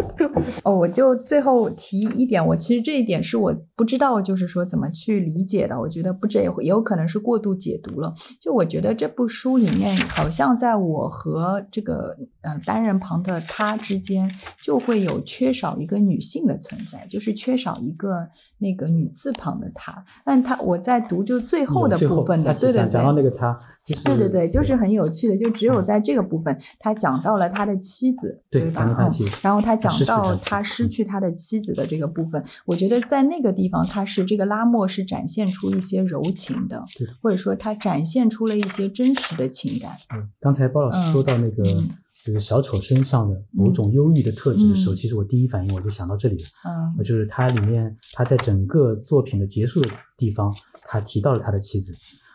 [0.64, 5.78] 哦，我就最后提一点，我其实这一点是我不知道，就是说怎么去理解的。
[5.78, 8.14] 我觉得不这也会也有可能是过度解读了。
[8.40, 14.30] 就我觉得这部书里面，好像在我和这个呃单人旁的他之间，
[14.62, 18.26] 就会有缺少一个女性的存在，就是缺少一个
[18.58, 20.04] 那个女字旁的她。
[20.24, 23.22] 但她我在读就最后的部分的，对对对讲讲到对。
[23.22, 29.10] 那个他，就是对对对，就是很有趣的，就只有在这个部分，他讲到了他的妻子，对对吧？
[29.42, 36.82] 然后他讲到他失去他的妻子的这个部分，我觉得在那个地方，他是这个拉莫是展现出一些柔情的
[37.22, 39.92] 或者说他展现出了一些真实的情感。
[40.14, 41.88] 嗯刚才包老师说到那个嗯
[42.26, 46.48] 这个小丑身上的某种忧郁的特质的时候，嗯其实我第一反应我就想到这里了。
[46.68, 50.52] 嗯呃就是他里面他在整个作品的结束的地方，
[50.88, 51.92] 他提到了他的妻子，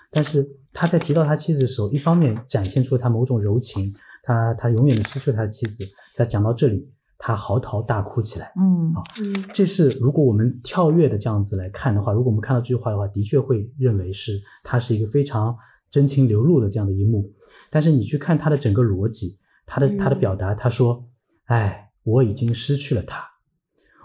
[0.09, 3.93] 但是他在提到他妻子的时候，一方面展现出了他某种柔情，
[4.23, 5.84] 他他永远的失去了他的妻子，
[6.15, 8.49] 在讲到这里，他嚎啕大哭起来。
[8.57, 15.53] 嗯嗯这是如果我们跳跃的这样子来看的话，如果我们看到这句话的话，的确会认为是他是一个非常
[15.89, 17.30] 真情流露的这样的一幕。
[17.69, 21.09] 但是你去看他的整个逻辑，他的他的表达，他说
[21.45, 23.25] ：“哎，我已经失去了他，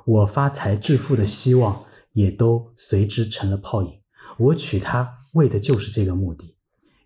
[0.04, 4.00] 我发财致富的希望也都随之成了泡影。
[4.38, 6.56] 我娶她为的就是这个目的，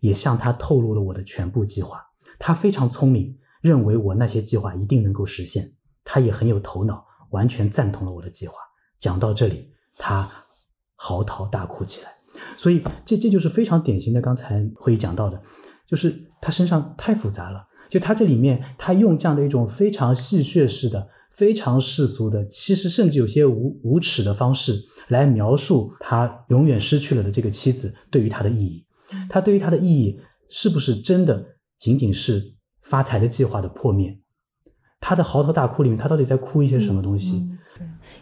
[0.00, 2.00] 也向她透露了我的全部计划。
[2.38, 5.72] 她非常聪明，认为我那些计划一定能够实现。
[6.04, 8.54] 她也很有头脑，完全赞同了我的计划。
[8.98, 10.30] 讲到这里，她
[10.96, 12.10] 嚎啕大哭起来。
[12.56, 15.42] 所以这这就是非常典型的，刚才会议讲到的，
[15.86, 17.66] 就是他身上太复杂了。
[17.90, 28.86] 就他这里面，他用这样的一种非常戏谑式的、非常世俗的，其实甚至有些无无耻的方式来描述他永远失去了的这个妻子对于他的意义。
[29.28, 31.44] 他对于他的意义是不是真的
[31.78, 34.16] 仅仅是发财的计划的破灭？
[35.00, 37.50] 他的嚎啕大哭里面，他到底在哭一些什么东西？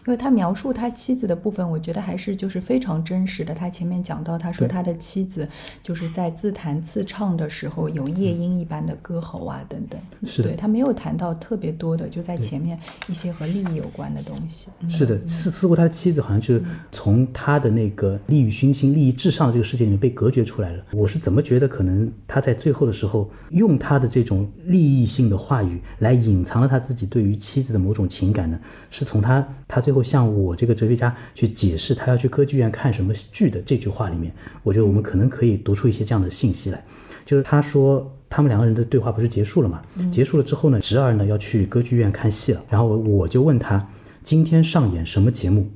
[0.06, 3.54] 因为他描述他妻子的部分，我觉得还是就是非常真实的。
[3.54, 5.48] 他前面讲到，他说他的妻子
[5.82, 10.00] 就是在自弹自唱的时候有夜莺一般的歌喉啊等等。
[10.24, 12.78] 是的对他没有谈到特别多的，就在前面
[13.08, 14.70] 一些和利益有关的东西。
[14.80, 20.84] 嗯是的，似似乎他的妻子好像就是从他的那个利欲熏心、利益至上的这个世界里面被隔绝出来了。
[20.92, 28.58] 我是怎么觉得可能他在最后的时候用他的这种利益性的话语来隐藏了他自己对于妻子的某种情感呢？
[28.90, 34.32] 是从他他最后向我这个哲学家去解释他要去歌剧院看什么剧的这句话里面，
[34.62, 36.84] 我觉得我们可能可以读出一些这样的信息来。
[37.24, 39.82] 就是他说他们两个人的对话不是结束了嘛？
[40.10, 43.90] 结束了之后呢，侄儿呢要去歌剧院看戏了，然后我就问他
[44.22, 45.70] 今天上演什么节目，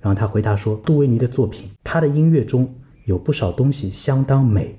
[0.00, 4.76] 然后他回答说杜维尼的作品，他的音乐中有不少东西相当美，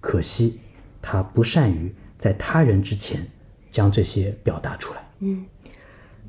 [0.00, 0.58] 可惜
[1.00, 3.24] 他不善于在他人之前
[3.70, 5.00] 将这些表达出来。
[5.20, 5.44] 嗯，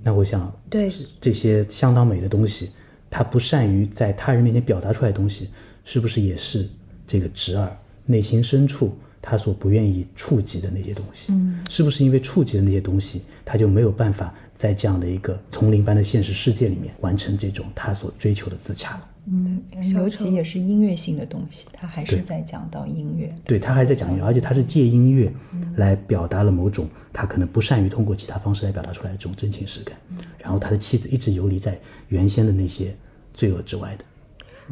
[0.07, 0.87] 那我想对，
[1.19, 2.69] 这些相当美的东西，
[3.09, 5.49] 他不善于在他人面前表达出来的东西，
[5.83, 6.69] 是不是也是
[7.07, 7.75] 这个侄儿
[8.05, 11.33] 内心深处他所不愿意触及的那些东西？
[11.33, 19.09] 嗯，是不是因为触及的那些东西，他就没有办法在这样的一个丛林般的现实世界里面完成这种他所追求的自洽了？
[19.27, 19.59] 嗯，
[19.93, 23.33] 尤其也是音乐性的东西，他还是在讲到音乐。
[23.43, 25.33] 对他还在讲音乐，而且他是借音乐
[25.77, 29.97] 来表达了某种他可能不善于通过其他方式来表达出来的这种真情实感。
[30.37, 31.79] 然后他的妻子一直游离在
[32.09, 32.95] 原先的那些
[33.33, 34.05] 罪恶之外的。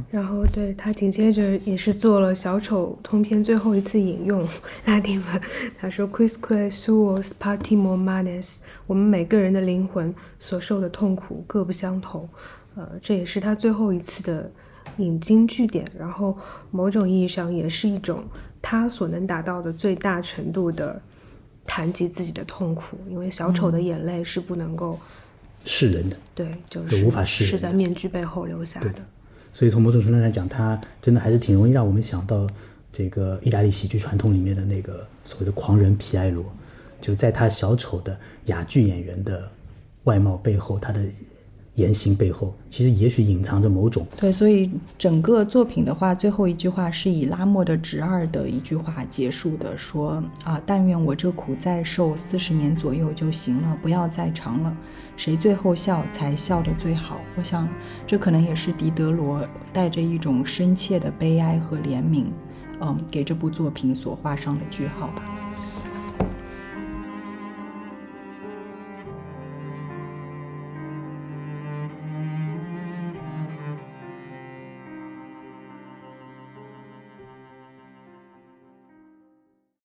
[0.10, 4.48] 然后对他紧接着也是做了小丑通篇最后一次引用
[4.86, 5.42] 拉丁文，
[5.80, 12.28] 他说 “Quisque suos partimo manes”，我们每个人的灵魂所受的痛苦各不相同。
[12.76, 14.50] 呃，这也是他最后一次的
[14.98, 16.38] 引经据典，然后
[16.72, 18.24] 某种意义上也是一种
[18.62, 21.02] 他所能达到的最大程度的
[21.66, 25.00] 谈及自己的痛苦，因为小丑的眼泪是不能够、
[25.66, 28.94] 示人的，对，就就是无法示人是在面具背后留下的。
[29.52, 32.48] 所以从某种程度上来讲，他真的还是挺容易让我们想到
[32.92, 36.44] 这个意大利喜剧传统里面的那个所谓的狂人皮埃罗，
[37.00, 39.48] 就在他小丑的哑剧演员的
[40.06, 41.02] 外貌背后，他的
[41.76, 54.78] 言行背后，其实也许隐藏着某种对，所以整个作品的话，最后一句话是以拉莫的侄儿的一句话结束的，说啊，但愿我这苦再受四十年左右就行了，不要再长了。
[55.18, 57.18] 谁最后笑才笑得最好？
[57.36, 57.68] 我想，
[58.06, 62.26] 这可能也是狄德罗带着一种深切的悲哀和怜悯，
[62.82, 65.24] 嗯，给这部作品所画上的句号吧。